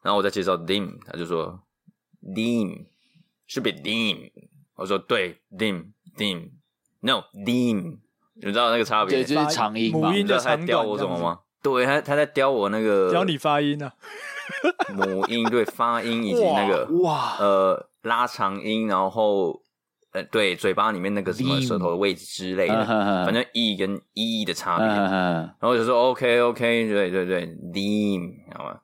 [0.03, 1.61] 然后我在介绍 theme，他就说
[2.23, 2.87] theme
[3.47, 4.31] 是不是 theme？
[4.75, 6.51] 我说对，theme theme。
[7.01, 7.99] No, theme，
[8.35, 9.19] 你知道那个差别？
[9.19, 10.11] 对，就是长音嘛。
[10.11, 11.41] 母音的长短，他在雕我什么吗？
[11.75, 13.11] 对，他他在雕我那个。
[13.11, 13.93] 雕你发音呢、啊？
[14.95, 19.61] 母音对发音以及那个哇呃拉长音，然后
[20.13, 24.87] 呃对嘴巴里面那个什么舌头的位置之类的，反正 e 跟 e 的差别。
[24.87, 28.79] 然后我就说 OK OK，对对对，theme，好吗？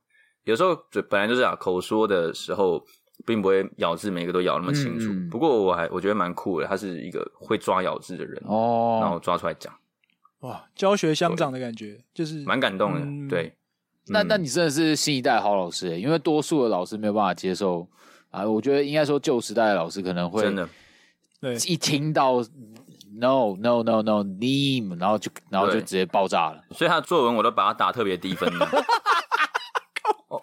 [0.44, 2.82] 有时候嘴本来就是啊，口说的时候。
[3.24, 9.72] 并不会咬字每个都咬那么清楚，嗯、不过我还我觉得蛮酷的，他是一个会抓咬字的人哦，然后抓出来讲，
[10.42, 13.52] 哇，教学相长的感觉，就是蛮感动的，嗯、对。
[14.08, 17.86] 那那你真的是新一代好老师，因为多数的老师没有办法接受
[18.30, 20.68] 啊，我觉得应该说旧时代的老师可能会真的，
[21.40, 22.40] 对，一听到
[23.20, 28.68] no no no no name，然后就然后就直接爆炸了，所以他的作文我都把他打特别低分的。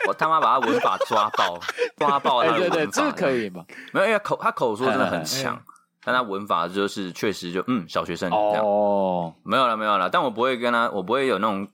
[0.07, 1.59] 我他妈把他文法抓爆，
[1.97, 2.75] 抓爆他的文法。
[2.75, 3.65] 对对对，这个可以吗？
[3.91, 5.61] 没有，因为口他口说真的很强，
[6.03, 8.65] 但他文法就是确实就嗯，小学生这样。
[8.65, 10.09] 哦，没有了，没有了。
[10.09, 11.67] 但我不会跟他，我不会有那种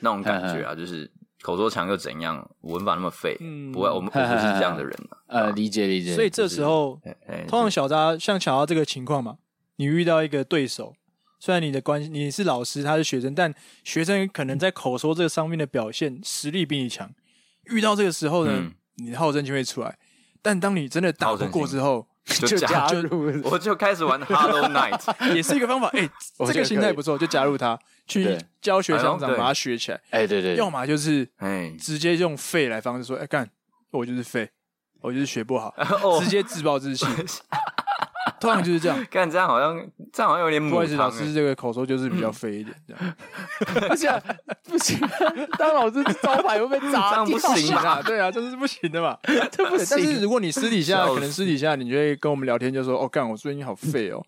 [0.00, 1.10] 那种感觉啊，就是
[1.42, 3.36] 口说强又怎样，文法那么废。
[3.40, 4.92] 嗯，不会，我们不是这样的人。
[5.26, 6.14] 呃，理解理解。
[6.14, 7.00] 所以这时候，
[7.46, 9.36] 通常小扎像小扎这个情况嘛，
[9.76, 10.94] 你遇到一个对手，
[11.38, 13.54] 虽然你的关系你是老师，他是学生，但
[13.84, 17.10] 学生可能在口说这个上面的表现实力比你强。
[17.64, 19.98] 遇到这个时候呢，嗯、你的好胜就会出来。
[20.40, 22.06] 但当你真的打不过之后，
[22.46, 25.00] 就加入，就我就开始玩 Hollow Knight，
[25.34, 25.88] 也是一个方法。
[25.88, 26.10] 哎、欸，
[26.46, 30.00] 这个心态不错，就加入他去教学相长，把它学起来。
[30.10, 33.48] 哎，对对，要么就是哎，直接用废来方式说，哎、欸，干，
[33.90, 34.50] 我就是废，
[35.00, 35.74] 我就是学不好，
[36.20, 37.06] 直接自暴自弃。
[38.40, 39.76] 通常就是这样，干这样好像
[40.12, 40.70] 这样好像有点母汤。
[40.70, 43.14] 不好意思，老师这个口说就是比较废一点，这样。
[43.88, 44.08] 而且
[44.64, 44.98] 不行，
[45.58, 48.00] 当老师招牌会被砸，这样不行啊！
[48.04, 49.16] 对啊，这是不行的嘛，
[49.50, 49.86] 这不行。
[49.90, 54.22] 但是如果你私底下，可能私底下你就会跟我们聊天，就说：“哦，干，我最近好废哦，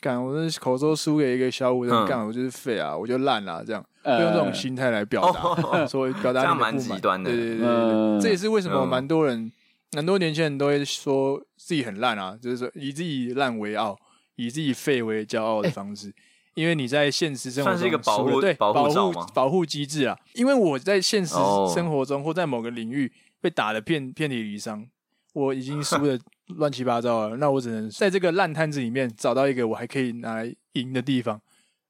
[0.00, 7.22] 干，我这口说输给一个小五人，干，我就是废啊，我就烂了。”这样，会用这种心态来表达，所以表达你的不满。
[7.22, 9.50] 对对对对，这也是为什么蛮多人。
[9.96, 13.98] 很多年轻人都会说自己很烂啊，就是说以自己烂为傲，
[14.36, 16.08] 以自己废为骄傲的方式。
[16.08, 16.14] 欸、
[16.54, 20.18] 因为你在现实生活中算是一个保护，对保护保护机制啊。
[20.34, 21.34] 因为我在现实
[21.74, 24.86] 生活中或在某个领域被打的遍遍体鳞伤，
[25.32, 26.18] 我已经输的
[26.48, 27.36] 乱七八糟了。
[27.38, 31.40] 那我只能在这个烂摊子里面找到一个我还可以拿来赢的地方，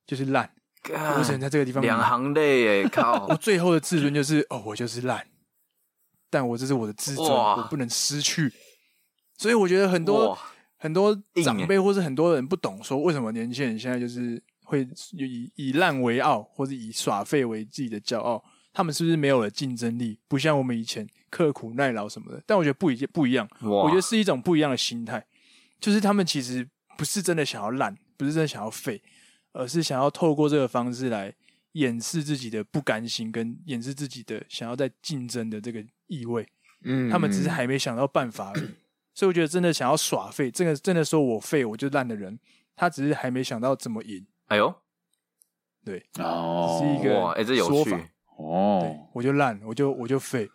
[0.06, 0.48] 就是烂。
[0.82, 3.26] God, 我只能在这个地方两行泪哎，靠！
[3.30, 5.26] 我最后的自尊就是哦，我就是烂。
[6.30, 8.52] 但我这是我的自尊，我不能失去。
[9.38, 10.36] 所以我觉得很多
[10.76, 11.14] 很多
[11.44, 18.42] 长辈或是很多人不懂，说为什么年轻人现在就是会以以烂为傲，或者以耍废为自己的骄傲。
[18.72, 20.20] 他们是不是没有了竞争力？
[20.28, 22.42] 不像我们以前刻苦耐劳什么的。
[22.46, 25.26] 但我觉得不一不一样，我觉得是一种不一样的心态，
[25.80, 26.68] 就是他们其实
[26.98, 29.02] 不是真的想要烂，不是真的想要废，
[29.52, 31.34] 而是想要透过这个方式来
[31.72, 36.48] 掩饰自己的不甘心，跟掩饰自己的想要在竞争的这个意味。
[36.84, 38.68] 嗯，他们只是还没想到办法而已。
[39.14, 42.38] 所以我觉得真的想要耍废，这个真的说我废我就烂的人，
[42.76, 44.26] 他只是还没想到怎么赢。
[44.48, 44.74] 哎呦，
[45.84, 47.94] 对，哦，是一个哎，这有趣。
[48.36, 50.46] 哦，对，我就烂，我就我就废，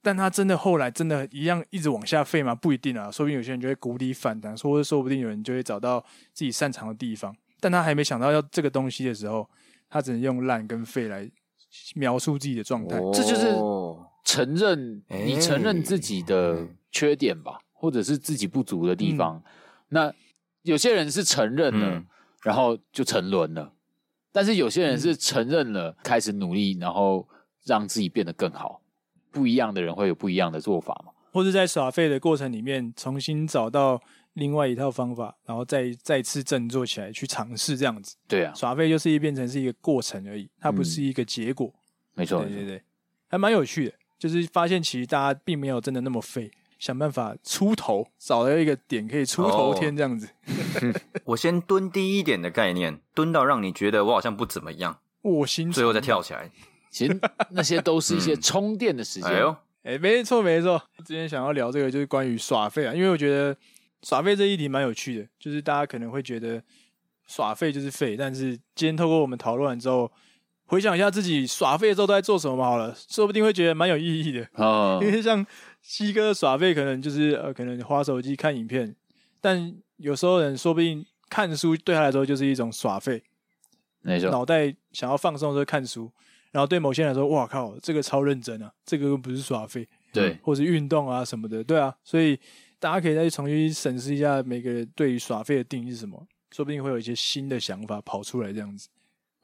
[0.00, 2.54] 但他真的后来真的一样一直往下废吗？
[2.54, 6.00] 不一定啊，说不定有些人就会谷底反弹，说说不定有人就会找到
[6.32, 9.50] 自己擅长的地方，但他还没想到要这个东西的时候，
[9.90, 11.28] 他只能用烂跟废来
[11.96, 12.96] 描述自己的状态。
[12.98, 13.48] 哦，这就是
[14.26, 19.36] 承认你承认自己的缺点吧，或者是自己不足的地方。
[19.36, 19.42] 嗯，
[19.90, 20.14] 那
[20.62, 22.06] 有些人是承认了，嗯，
[22.42, 23.72] 然后就沉沦了。
[24.32, 27.26] 但是有些人是承认了，嗯、开始努力，然后
[27.64, 28.82] 让自己变得更好。
[29.30, 31.12] 不一样的人会有不一样的做法嘛？
[31.32, 34.02] 或者在耍废的过程里面，重新找到
[34.32, 38.16] 另外一套方法，然后再再次振作起来，去尝试这样子。
[38.26, 41.68] 对啊，耍废就是一变成是一个过程而已，它不是一个结果。
[41.68, 41.80] 嗯、
[42.14, 42.82] 没错，对对对，
[43.28, 46.50] 还蛮有趣的，就是发现其实大家并没有真的那么废。
[46.78, 50.28] 想办法出头，找到一个点可以出头天这样子。
[50.82, 50.94] Oh.
[51.32, 56.50] 我先蹲低一点的概念，蹲到让你觉得我好像不怎么样，我心最后再跳起来。
[56.90, 57.18] 其实
[57.52, 59.30] 那些都是一些充电的时间。
[59.30, 60.80] 嗯、哎呦，哎，没错没错。
[60.98, 63.56] 之前想要聊这个就是关于耍废啊，因为我觉得
[64.02, 66.62] 耍废这一题蛮有趣的，就是大家可能会觉得
[67.26, 70.12] 耍废就是废，但是今天透过我们讨论完之后，
[70.66, 75.44] 回想一下自己耍废的时候都在做什么好了，说不定会觉得蛮有意义的哦， 因为像。
[75.88, 78.92] 西哥耍废可能就是呃，可能花手机看影片，
[79.40, 83.22] 但有时候人说不定看书对他来说就是一种耍废。
[84.02, 86.10] 没错，脑袋想要放松的时候看书，
[86.50, 92.36] 然后对某些人来说，哇靠，这个超认真啊，这个不是耍废，对，或是运动啊什么的，对啊，所以
[92.80, 98.88] 大家可以再重新审视一下每个人对于耍废的定义是什么，说不定会有一些新的想法跑出来，这样子，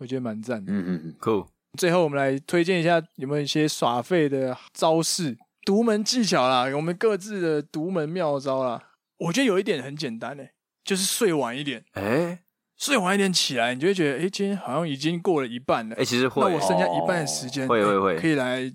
[0.02, 0.72] 我觉得蛮赞的。
[0.72, 1.46] 嗯嗯嗯，Cool。
[1.78, 5.38] 最后我们来推荐一下有没有一些耍废的招式。
[5.64, 8.82] 独门技巧啦，我们各自的独门妙招啦。
[9.18, 10.50] 我觉得有一点很简单诶，
[10.84, 11.84] 就是睡晚一点。
[11.92, 12.38] 哎、欸，
[12.76, 15.94] 睡晚一点起来，你就会觉得，哎、欸，今天好像已经过了一半了。
[15.94, 18.70] 哎、欸，其实会，那我剩下一半的时间，会会会，可以来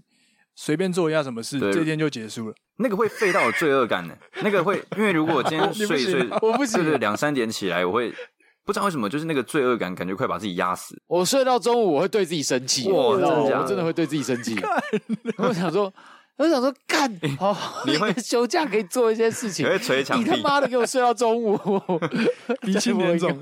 [0.55, 2.55] 随便做一下什么事，这一天就结束了。
[2.78, 8.13] 那个会废到有罪恶感的，那个会，因为如果我今天 睡睡，我不是两三点起来，我会
[8.68, 11.01] 不知道为什么，就是那个罪恶感，感觉快把自己压死。
[11.07, 13.18] 我睡到中午，我会对自己生气，我
[13.65, 14.55] 真的会对自己生气。
[15.39, 15.91] 我想说。
[16.38, 17.57] 我想说，干， 好，
[17.88, 19.65] 你会 休假可以做一些事情。
[19.65, 21.57] 你捶墙壁，你他妈的给我睡到中午，
[22.61, 23.36] 鼻青脸肿。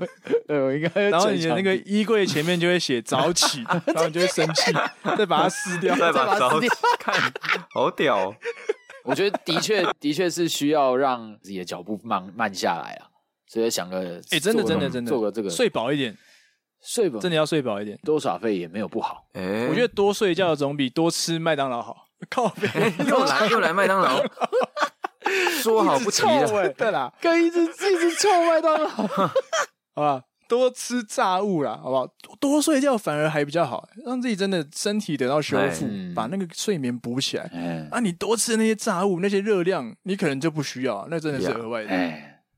[0.48, 1.10] 对，我应该。
[1.10, 4.72] 然后你的那个衣柜前面就会写早起，然后你就会生气，
[5.18, 6.70] 再把它撕掉，再把它撕掉。
[6.98, 7.14] 看，
[7.74, 8.34] 好屌哦！
[9.04, 13.12] 我觉得的确，的确是需要让自己的脚步慢慢下来啊。
[13.46, 16.16] 所以想个，哎，真的，真的，真的，做个这个，睡饱一点，
[16.82, 19.26] 睡饱，真的要睡饱一点，多耍费也没有不好。
[19.34, 22.04] 哎，我觉得多睡觉总比多吃麦当劳好。
[22.30, 22.66] 靠北，
[23.06, 24.24] 又来又来麦当劳，
[25.60, 27.66] 说好不提的，对啦，跟一直一
[27.98, 29.30] 直臭麦当劳，好
[29.96, 32.08] 吧，多吃炸物啦，好不好？
[32.40, 37.44] 多睡觉反而还比较好，让自己真的身体得到修复，把那个睡眠补起来。
[37.90, 41.90] 啊，你多吃那些炸物，那些热量，你可能就不需要，那真的是额外的。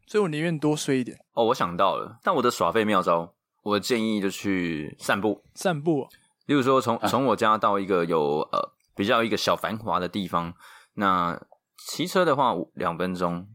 [0.08, 1.16] 所以我宁愿多睡一点。
[1.34, 6.08] 哦，我想到了，但我的耍废妙招，我建议就去散步，散步。
[6.46, 8.72] 例如说，从从我家到一个有呃。
[8.98, 10.52] 比较一个小繁华的地方，
[10.94, 11.40] 那
[11.86, 13.46] 骑车的话两分钟，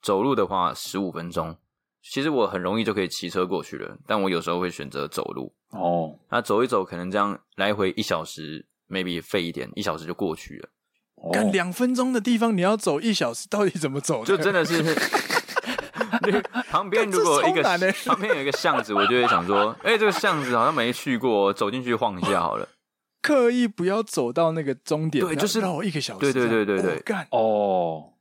[0.00, 1.56] 走路的话十五分钟。
[2.00, 5.52] 其实我很容易就可以骑车过去了，但我有时候会选择走路。
[5.70, 10.68] 哦，那走一走，可能这样来回一小时，maybe 费一点，一小时就过去了。
[11.32, 14.24] 干两分钟的地方，你要走一小时，到底怎么走？
[14.24, 14.80] 就真的是
[16.70, 17.62] 旁边如果一个
[18.06, 22.68] 旁边有一个巷子，我就会想说， 哎、欸，这个巷子好像没去过，走进去晃一下好了。
[23.22, 26.20] 刻意不要走到那个终点，对，就是绕一个小时。
[26.20, 28.12] 对对对对对，干哦，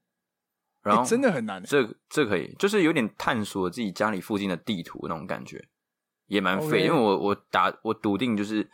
[0.81, 1.61] 然后真的很难。
[1.63, 5.65] 这这可以，就是有点探索自己家里附近的地图那种感觉，
[6.27, 6.83] 也蛮废。
[6.83, 8.69] 因为我我打我笃定就是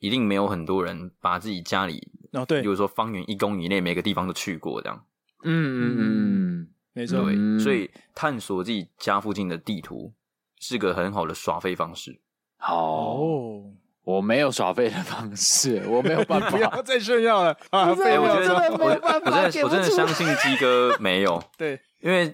[0.00, 5.04] 一定没有很多人把自己家里哦对，比如说方圆一公里内每个地方都去过这样。
[5.44, 7.22] 嗯嗯嗯，没错。
[7.22, 10.12] 对，所以探索自己家附近的地图
[10.58, 12.20] 是个很好的耍废方式。
[12.56, 13.20] 好。
[14.06, 16.48] 我没有耍废的方式，我没有办法。
[16.56, 17.90] 不要再炫耀了啊！
[17.90, 21.42] 我觉得我我真的我真的相信鸡哥没有。
[21.58, 22.32] 对，因为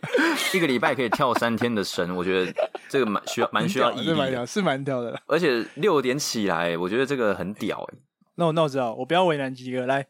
[0.53, 2.53] 一个礼拜可以跳三天的绳，我觉得
[2.91, 5.19] 这个蛮需要， 蛮需要毅力的，是蛮屌的。
[5.27, 7.99] 而且六点起来，我觉得这个很屌哎。
[8.35, 10.07] 那我那我知道，我不要为难鸡哥，来，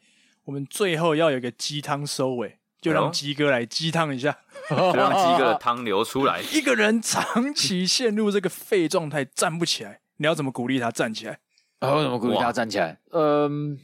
[0.47, 4.37] 我们最后要有一个鸡汤收尾，就让鸡哥来鸡汤一下，
[4.69, 6.43] 就让鸡哥的汤流出来。
[6.53, 11.39] 一个人长期陷入这个废状态，站不起来，你要怎么鼓励他站起来？
[11.79, 12.99] 然后怎么鼓励他站起来？
[13.13, 13.79] 嗯，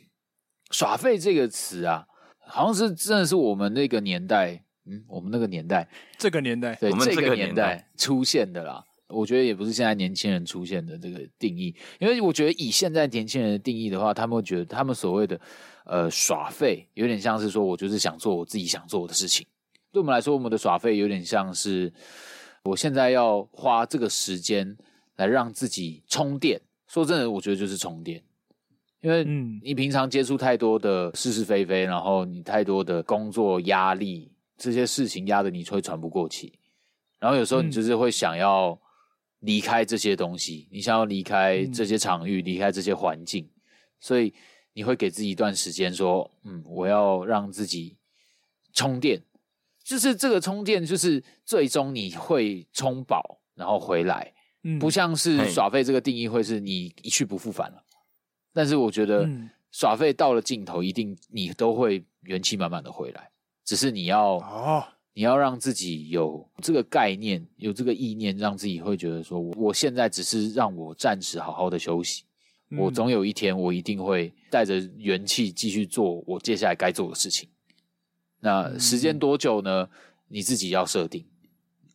[0.71, 2.07] 耍废这个词啊，
[2.47, 4.65] 好像是真的是我们那个年代。
[4.91, 5.87] 嗯，我们那个年代，
[6.17, 8.83] 这个年代，对，我们这个年代出现的啦。
[9.09, 15.39] 我觉得也不是现在年轻人出现的这个定义，因为我觉得以现在年轻人的定义的话，他们会觉得他们所谓的
[15.89, 19.45] 呃耍废，有点像是说我就是想做我自己想做的事情。
[19.91, 21.93] 对我们来说，我们的耍废有点像是
[22.63, 24.77] 我现在要花这个时间
[25.17, 26.61] 来让自己充电。
[26.87, 28.23] 说真的，我觉得就是充电，
[29.01, 29.25] 因为
[29.63, 34.31] 你平常接触太多的是是非非，然后你太多的工作压力。
[34.61, 36.53] 这些事情压得你会喘不过气，
[37.21, 38.77] 然后有时候你就是会想要
[39.39, 43.49] 离开这些东西，嗯、你想要离开这些场域，嗯、离开这些环境，
[44.01, 44.35] 所以
[44.73, 47.97] 你会给自己一段时间说：“嗯，我要让自己
[48.73, 49.23] 充电。”
[49.83, 57.83] 就是这个充电，就是最终你会充饱，然后回来，嗯、不像是耍废这个定义会是你一去不复返了。
[58.53, 59.27] 但是我觉得
[59.71, 63.31] 耍废到了尽头，一定你都会元气满满的回来。
[63.65, 72.28] 只是你要哦，你要让自己有这个概念，有这个意念，让自己会觉得说，我现在只是让我暂时好好的休息，嗯、
[72.77, 77.49] 我总有一天我一定会带着元气继续做我接下来该做的事情。
[78.41, 79.85] 那时间多久呢？
[79.85, 79.91] 嗯、
[80.29, 81.25] 你自己要设定。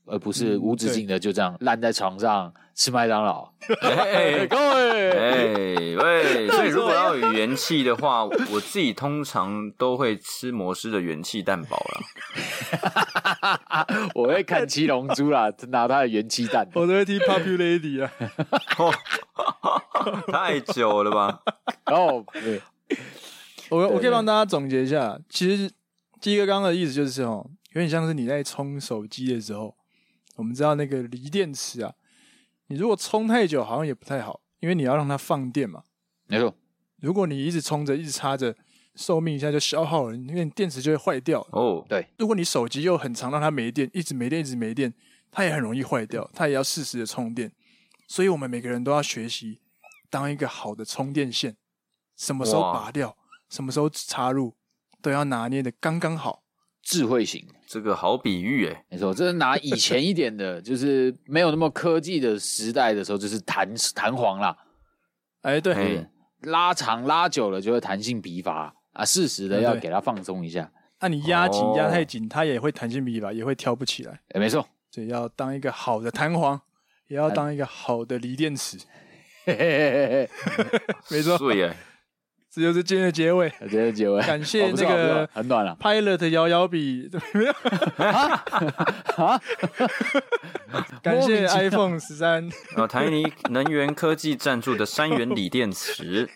[0.06, 3.50] 而不是无止境的就这样烂在床上吃麦当劳。
[3.82, 12.02] 哎， 各位，哎喂， 所以如果要有元气的话，我自己通常都会吃摩斯的元气蛋堡了。
[14.16, 16.68] 我会看七龙珠啦，拿他的元气蛋。
[16.74, 18.12] 我都会听 Popular Lady 啊。
[20.32, 21.40] 太久了吧？
[21.86, 22.62] 哦，对，
[23.70, 25.72] 我我可以帮大家总结一下，其实
[26.20, 29.76] 第一个刚刚的意思就是哦，有点像是你在充手机的时候。
[30.36, 31.94] 我们知道那个锂电池啊，
[32.68, 35.84] 你如果充太久好像也不太好，因为你要让它放电嘛。
[36.28, 36.56] 没错，
[37.02, 38.56] 如果你一直充着，一直插着，
[38.96, 41.46] 寿命一下就消耗了，因为电池就会坏掉。
[41.52, 42.08] 哦，对。
[42.18, 44.94] 如果你手机又很长让它没电，一直没电，一直没电，
[45.32, 47.52] 它也很容易坏掉，它也要适时的充电。
[48.08, 49.60] 所以我们每个人都要学习
[50.10, 51.56] 当一个好的充电线，
[52.16, 53.18] 什么时候拔掉，
[53.50, 54.56] 什么时候插入，
[55.02, 56.43] 都要拿捏的刚刚好。
[56.84, 64.56] 智慧型，这个好比喻诶，没错，这是拿以前一点的， 就是没有那么科技的时代的时候，就是弹弹簧啦。
[65.42, 66.06] 哎，对，嘿
[66.42, 70.70] 拉长拉久了就会弹性疲乏啊，适时的要给它放松一下。
[71.00, 74.20] 那、啊、你压紧压太紧，它也会弹性疲乏，也会挑不起来。
[74.30, 76.60] 哎，没错，所以要当一个好的弹簧，
[77.08, 78.78] 也要当一个好的锂电池。
[79.46, 80.30] 嘿嘿嘿嘿，
[81.12, 81.38] 没错。
[82.54, 83.52] 这就是今天的结尾。
[83.62, 85.76] 今天的结尾，感谢那个很暖了。
[85.82, 87.52] Pilot 摇摇笔，没有
[87.98, 89.42] 啊？
[91.02, 96.30] 感谢 iPhone 十三，然后台泥能源科技赞助的三元锂电池。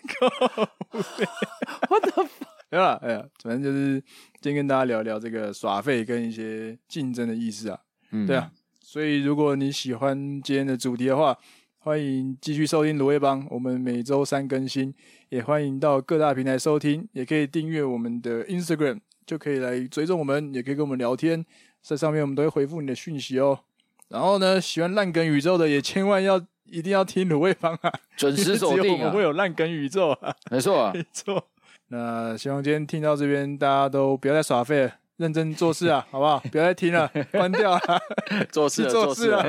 [1.88, 2.28] 我的妈！
[2.70, 4.02] 没有了，哎呀，反正就是
[4.40, 7.78] 今天跟大家聊聊这个耍废跟一些竞争的意思啊。
[8.10, 8.50] 嗯，对啊。
[8.80, 11.38] 所以如果你喜欢今天的主题的话，
[11.78, 14.92] 欢迎继续收听卤味帮，我们每周三更新。
[15.30, 21.44] 也欢迎到各大平台收听，也可以订阅我们的 Instagram，就可以来追踪我们，也可以跟我们聊天，
[21.82, 23.60] 在上面我们都会回复你的讯息哦。
[24.08, 31.46] 然后呢，喜欢烂梗宇宙的也千万要一定要听卤味帮啊，准时锁定啊，我们会有烂梗宇宙啊，没错啊， 没错。
[31.88, 36.38] 那希望今天听到这边，大家都不要再耍废了，认真做事啊， 好不好？
[36.50, 37.80] 不要再听了，关掉啊，
[38.50, 39.44] 做事做事啊，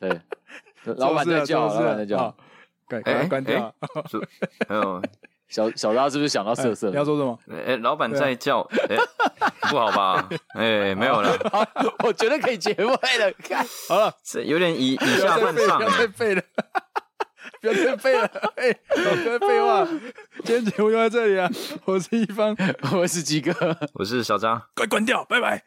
[0.00, 0.20] 对，
[0.96, 2.36] 老板在叫，老板在叫。
[2.88, 3.74] 关关掉。
[4.68, 5.02] 还有
[5.48, 6.90] 小小张是不是想到色色？
[6.90, 7.38] 你要说什么？
[7.66, 8.96] 哎，老板在叫，哎，
[9.70, 10.28] 不好吧？
[10.54, 11.34] 哎，没有了。
[12.04, 13.32] 我觉得可以结尾了。
[13.42, 15.78] 看好了，这有点以以下犯上。
[15.78, 16.42] 不要再废了，
[17.62, 18.26] 不要再废了，
[18.56, 19.86] 哎，不要再废话。
[20.44, 21.50] 今天节目就在这里啊！
[21.86, 22.54] 我是一方，
[22.92, 23.52] 我是鸡哥，
[23.94, 25.64] 我是小张，快关掉，拜拜。